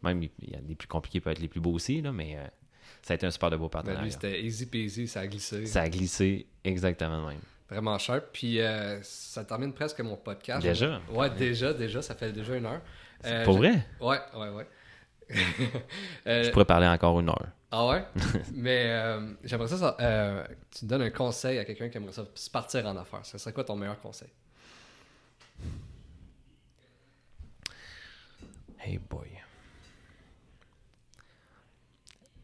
Même, 0.03 0.21
il 0.23 0.49
y 0.51 0.55
a 0.55 0.59
des 0.61 0.75
plus 0.75 0.87
compliqués, 0.87 1.19
peuvent 1.19 1.33
être 1.33 1.39
les 1.39 1.47
plus 1.47 1.59
beaux 1.59 1.73
aussi, 1.73 2.01
là, 2.01 2.11
mais 2.11 2.37
euh, 2.37 2.43
ça 3.01 3.13
a 3.13 3.15
été 3.15 3.25
un 3.25 3.31
super 3.31 3.49
de 3.49 3.57
beau 3.57 3.65
Ben, 3.65 3.69
partenariat. 3.69 4.03
lui, 4.03 4.11
c'était 4.11 4.41
easy 4.43 4.65
peasy, 4.67 5.07
ça 5.07 5.21
a 5.21 5.27
glissé. 5.27 5.65
ça 5.65 5.81
a 5.81 5.89
glissé 5.89 6.45
exactement 6.63 7.23
de 7.23 7.29
même. 7.29 7.39
Vraiment 7.69 7.97
sharp. 7.97 8.25
Puis 8.31 8.61
euh, 8.61 9.01
ça 9.03 9.43
termine 9.43 9.73
presque 9.73 9.99
mon 10.01 10.15
podcast. 10.15 10.61
Déjà? 10.65 11.01
Ouais, 11.11 11.29
déjà, 11.29 11.73
déjà. 11.73 12.01
Ça 12.01 12.15
fait 12.15 12.31
déjà 12.31 12.55
une 12.55 12.65
heure. 12.65 12.81
Euh, 13.25 13.43
Pour 13.43 13.57
vrai, 13.57 13.85
Ouais, 13.99 14.19
ouais, 14.35 14.49
ouais. 14.49 14.67
Euh, 16.27 16.43
je 16.43 16.51
pourrais 16.51 16.63
parler 16.63 16.87
encore 16.87 17.19
une 17.19 17.27
heure. 17.29 17.47
Ah 17.71 17.85
ouais? 17.87 18.05
Mais 18.53 19.19
j'aimerais 19.43 19.67
ça, 19.67 19.77
ça 19.77 20.47
tu 20.77 20.85
donnes 20.85 21.01
un 21.01 21.09
conseil 21.09 21.57
à 21.57 21.65
quelqu'un 21.65 21.89
qui 21.89 21.97
aimerait 21.97 22.13
ça 22.13 22.25
se 22.33 22.49
partir 22.49 22.85
en 22.85 22.95
affaires. 22.95 23.25
Ce 23.25 23.37
serait 23.37 23.51
quoi 23.51 23.65
ton 23.65 23.75
meilleur 23.75 23.99
conseil? 23.99 24.29
Hey 28.79 28.97
boy. 29.09 29.27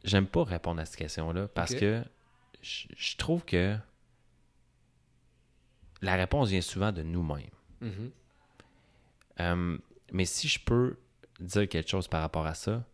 J'aime 0.03 0.27
pas 0.27 0.43
répondre 0.43 0.81
à 0.81 0.85
cette 0.85 0.97
question-là 0.97 1.47
parce 1.47 1.73
que 1.79 2.03
je, 2.61 2.87
je 2.95 3.17
trouve 3.17 3.45
que 3.45 3.77
la 6.01 6.15
réponse 6.15 6.49
vient 6.49 6.61
souvent 6.61 6.91
de 6.91 7.01
nous-mêmes. 7.03 7.49
Mhm. 7.81 8.11
Euh, 9.39 9.77
mais 10.11 10.25
si 10.25 10.47
je 10.47 10.59
peux 10.59 10.97
dire 11.39 11.67
quelque 11.67 11.89
chose 11.89 12.07
par 12.07 12.21
rapport 12.21 12.45
à 12.45 12.53
ça, 12.53 12.85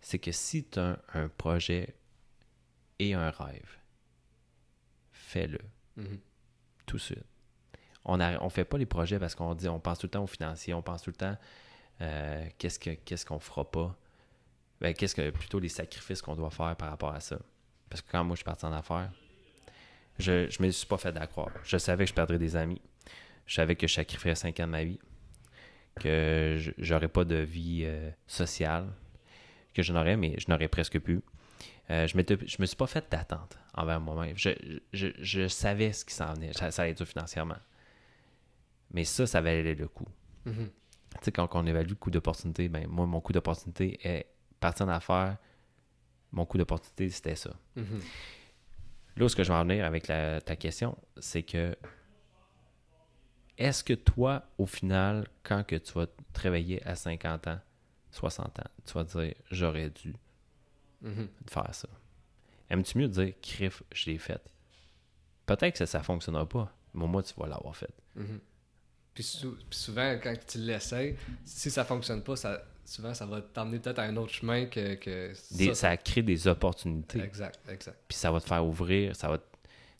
c'est 0.00 0.18
que 0.18 0.32
si 0.32 0.64
tu 0.64 0.78
as 0.78 0.84
un, 0.84 0.98
un 1.14 1.28
projet 1.28 1.94
et 2.98 3.14
un 3.14 3.30
rêve, 3.30 3.76
fais-le 5.12 5.58
Mhm. 5.96 6.18
tout 6.86 6.96
de 6.96 7.02
suite. 7.02 7.24
On 8.04 8.18
ne 8.18 8.36
on 8.40 8.50
fait 8.50 8.64
pas 8.64 8.76
les 8.78 8.86
projets 8.86 9.18
parce 9.18 9.34
qu'on 9.34 9.54
dit 9.54 9.68
on 9.68 9.80
pense 9.80 9.98
tout 9.98 10.06
le 10.06 10.10
temps 10.10 10.22
au 10.22 10.26
financier, 10.28 10.74
on 10.74 10.82
pense 10.82 11.02
tout 11.02 11.10
le 11.10 11.16
temps 11.16 11.36
euh, 12.02 12.46
qu'est-ce 12.58 12.78
que 12.78 12.90
qu'est-ce 12.90 13.24
qu'on 13.26 13.40
fera 13.40 13.68
pas. 13.70 13.96
Ben, 14.80 14.92
qu'est-ce 14.94 15.14
que 15.14 15.30
plutôt 15.30 15.58
les 15.58 15.68
sacrifices 15.70 16.20
qu'on 16.22 16.36
doit 16.36 16.50
faire 16.50 16.76
par 16.76 16.90
rapport 16.90 17.12
à 17.12 17.20
ça? 17.20 17.38
Parce 17.88 18.02
que 18.02 18.10
quand 18.10 18.24
moi 18.24 18.34
je 18.34 18.38
suis 18.38 18.44
parti 18.44 18.64
en 18.66 18.72
affaires, 18.72 19.10
je 20.18 20.48
je 20.50 20.62
me 20.62 20.70
suis 20.70 20.86
pas 20.86 20.98
fait 20.98 21.12
d'accroire. 21.12 21.50
Je 21.64 21.76
savais 21.78 22.04
que 22.04 22.10
je 22.10 22.14
perdrais 22.14 22.38
des 22.38 22.56
amis. 22.56 22.80
Je 23.46 23.54
savais 23.54 23.76
que 23.76 23.86
je 23.86 23.94
sacrifierais 23.94 24.34
5 24.34 24.58
ans 24.60 24.66
de 24.66 24.72
ma 24.72 24.84
vie. 24.84 24.98
Que 26.00 26.56
je- 26.58 26.72
j'aurais 26.78 27.08
pas 27.08 27.24
de 27.24 27.36
vie 27.36 27.82
euh, 27.84 28.10
sociale. 28.26 28.86
Que 29.72 29.82
je 29.82 29.92
n'aurais, 29.92 30.16
mais 30.16 30.34
je 30.38 30.46
n'aurais 30.50 30.68
presque 30.68 30.98
plus. 30.98 31.22
Euh, 31.90 32.06
je, 32.06 32.14
je 32.46 32.56
me 32.60 32.66
suis 32.66 32.76
pas 32.76 32.86
fait 32.86 33.06
d'attente 33.10 33.56
envers 33.74 34.00
moi-même. 34.00 34.36
Je, 34.36 34.50
je, 34.92 35.08
je 35.18 35.46
savais 35.48 35.92
ce 35.92 36.04
qui 36.04 36.12
s'en 36.14 36.34
venait. 36.34 36.52
Ça, 36.52 36.70
ça 36.70 36.82
allait 36.82 36.94
dur 36.94 37.06
financièrement. 37.06 37.56
Mais 38.90 39.04
ça, 39.04 39.26
ça 39.26 39.40
valait 39.40 39.74
le 39.74 39.88
coup. 39.88 40.08
Mhm. 40.44 40.68
Tu 41.12 41.18
sais, 41.22 41.32
quand 41.32 41.48
on 41.54 41.66
évalue 41.66 41.90
le 41.90 41.94
coût 41.94 42.10
d'opportunité, 42.10 42.68
ben 42.68 42.86
moi, 42.88 43.06
mon 43.06 43.20
coût 43.20 43.32
d'opportunité 43.32 43.98
est 44.06 44.26
partir 44.60 44.86
en 44.86 44.90
affaires. 44.90 45.36
Mon 46.32 46.44
coût 46.46 46.58
d'opportunité, 46.58 47.08
c'était 47.10 47.36
ça. 47.36 47.54
Mhm. 47.76 48.00
Là 49.16 49.24
où 49.24 49.28
ce 49.28 49.36
que 49.36 49.44
je 49.44 49.48
vais 49.52 49.58
en 49.58 49.64
venir 49.64 49.84
avec 49.84 50.08
la- 50.08 50.40
ta 50.40 50.56
question, 50.56 50.96
c'est 51.18 51.42
que 51.42 51.76
est-ce 53.58 53.82
que 53.82 53.94
toi, 53.94 54.42
au 54.58 54.66
final, 54.66 55.26
quand 55.42 55.64
que 55.64 55.76
tu 55.76 55.92
vas 55.94 56.06
te 56.06 56.40
réveiller 56.40 56.82
à 56.86 56.94
50 56.94 57.46
ans, 57.46 57.58
60 58.10 58.58
ans, 58.58 58.70
tu 58.84 58.92
vas 58.92 59.04
te 59.04 59.18
dire 59.18 59.34
j'aurais 59.50 59.90
dû 59.90 60.14
Mhm. 61.02 61.28
faire 61.48 61.74
ça? 61.74 61.88
Aimes-tu 62.68 62.98
mieux 62.98 63.08
dire 63.08 63.32
crif, 63.40 63.82
je 63.92 64.10
l'ai 64.10 64.18
fait? 64.18 64.42
Peut-être 65.46 65.78
que 65.78 65.86
ça 65.86 65.98
ne 65.98 66.04
fonctionnera 66.04 66.46
pas, 66.48 66.70
mais 66.92 67.04
au 67.04 67.06
moins 67.06 67.22
tu 67.22 67.32
vas 67.38 67.46
l'avoir 67.46 67.74
fait. 67.76 67.90
Mhm. 68.16 68.40
Puis, 69.14 69.22
sou- 69.22 69.56
puis 69.70 69.78
souvent, 69.78 70.18
quand 70.22 70.34
tu 70.46 70.58
l'essayes, 70.58 71.16
si 71.44 71.70
ça 71.70 71.84
fonctionne 71.84 72.22
pas, 72.22 72.36
ça, 72.36 72.62
souvent, 72.86 73.12
ça 73.14 73.26
va 73.26 73.40
t'emmener 73.42 73.78
peut-être 73.78 73.98
à 73.98 74.04
un 74.04 74.16
autre 74.16 74.32
chemin 74.32 74.66
que, 74.66 74.94
que 74.94 75.32
Des- 75.52 75.68
ça. 75.68 75.74
ça 75.74 75.96
crée 75.96 76.22
des 76.22 76.46
opportunités. 76.48 77.20
Exact, 77.20 77.58
exact. 77.68 77.98
puis 78.08 78.16
ça 78.16 78.30
va 78.30 78.40
te 78.40 78.46
faire 78.46 78.64
ouvrir, 78.64 79.14
ça 79.14 79.28
va, 79.28 79.38
te- 79.38 79.44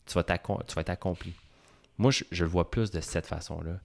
tu, 0.05 0.13
vas 0.13 0.23
t'accom- 0.23 0.65
tu 0.65 0.73
vas 0.75 0.81
être 0.81 0.89
accompli. 0.89 1.33
Moi, 1.97 2.11
je, 2.11 2.23
je 2.31 2.43
le 2.43 2.49
vois 2.49 2.69
plus 2.71 2.89
de 2.91 3.01
cette 3.01 3.25
façon-là 3.27 3.79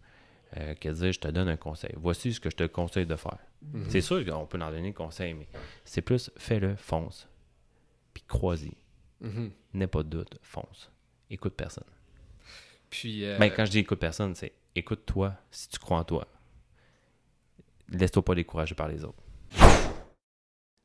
euh, 0.59 0.75
que 0.75 0.89
de 0.89 0.95
dire 0.95 1.13
je 1.13 1.21
te 1.21 1.29
donne 1.29 1.49
un 1.49 1.57
conseil. 1.57 1.93
Voici 1.97 2.33
ce 2.35 2.41
que 2.41 2.51
je 2.51 2.57
te 2.57 2.65
conseille 2.65 3.07
de 3.07 3.17
faire. 3.17 3.39
Mhm. 3.63 3.87
C'est 3.89 4.01
sûr 4.03 4.25
qu'on 4.25 4.47
peut 4.47 4.61
en 4.61 4.71
donner 4.71 4.89
un 4.91 4.93
conseil, 4.93 5.35
mais 5.35 5.49
c'est 5.85 6.03
plus 6.03 6.31
fais-le, 6.37 6.77
fonce, 6.77 7.29
puis 8.15 8.23
crois-y. 8.29 8.73
Mhm. 9.21 9.51
N'aie 9.75 9.87
pas 9.87 10.03
de 10.03 10.09
doute, 10.09 10.39
fonce. 10.43 10.91
Écoute 11.31 11.55
personne. 11.55 11.85
Puis, 12.91 13.25
euh, 13.25 13.39
Ben, 13.39 13.51
quand 13.51 13.65
je 13.65 13.71
dis 13.71 13.79
écoute 13.79 13.99
personne, 14.01 14.35
c'est 14.35 14.53
écoute-toi 14.75 15.35
si 15.51 15.69
tu 15.69 15.79
crois 15.79 15.99
en 15.99 16.05
toi. 16.05 16.27
Laisse-toi 17.93 18.25
pas 18.25 18.35
décourager 18.35 18.75
par 18.75 18.89
les 18.89 19.05
autres. 19.05 19.23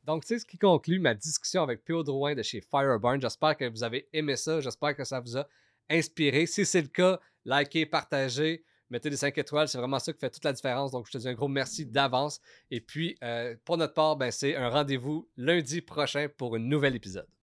Donc, 0.08 0.24
c'est 0.24 0.38
ce 0.38 0.46
qui 0.46 0.56
conclut 0.56 1.00
ma 1.00 1.14
discussion 1.14 1.62
avec 1.62 1.84
Pio 1.84 2.02
Drouin 2.02 2.34
de 2.34 2.42
chez 2.42 2.62
Fireburn. 2.62 3.20
J'espère 3.20 3.56
que 3.58 3.68
vous 3.68 3.82
avez 3.84 4.08
aimé 4.14 4.36
ça. 4.36 4.58
J'espère 4.60 4.96
que 4.96 5.04
ça 5.04 5.20
vous 5.20 5.36
a 5.36 5.46
inspiré. 5.90 6.46
Si 6.46 6.64
c'est 6.64 6.80
le 6.80 6.88
cas, 6.88 7.20
likez, 7.44 7.84
partagez, 7.84 8.64
mettez 8.88 9.10
des 9.10 9.18
5 9.18 9.36
étoiles. 9.36 9.68
C'est 9.68 9.76
vraiment 9.76 9.98
ça 9.98 10.14
qui 10.14 10.18
fait 10.18 10.30
toute 10.30 10.44
la 10.44 10.54
différence. 10.54 10.92
Donc, 10.92 11.06
je 11.06 11.12
te 11.12 11.18
dis 11.18 11.28
un 11.28 11.34
gros 11.34 11.48
merci 11.48 11.84
d'avance. 11.84 12.40
Et 12.70 12.80
puis, 12.80 13.18
euh, 13.22 13.54
pour 13.66 13.76
notre 13.76 13.92
part, 13.92 14.16
ben, 14.16 14.30
c'est 14.30 14.56
un 14.56 14.70
rendez-vous 14.70 15.28
lundi 15.36 15.82
prochain 15.82 16.28
pour 16.34 16.56
un 16.56 16.58
nouvel 16.58 16.96
épisode. 16.96 17.28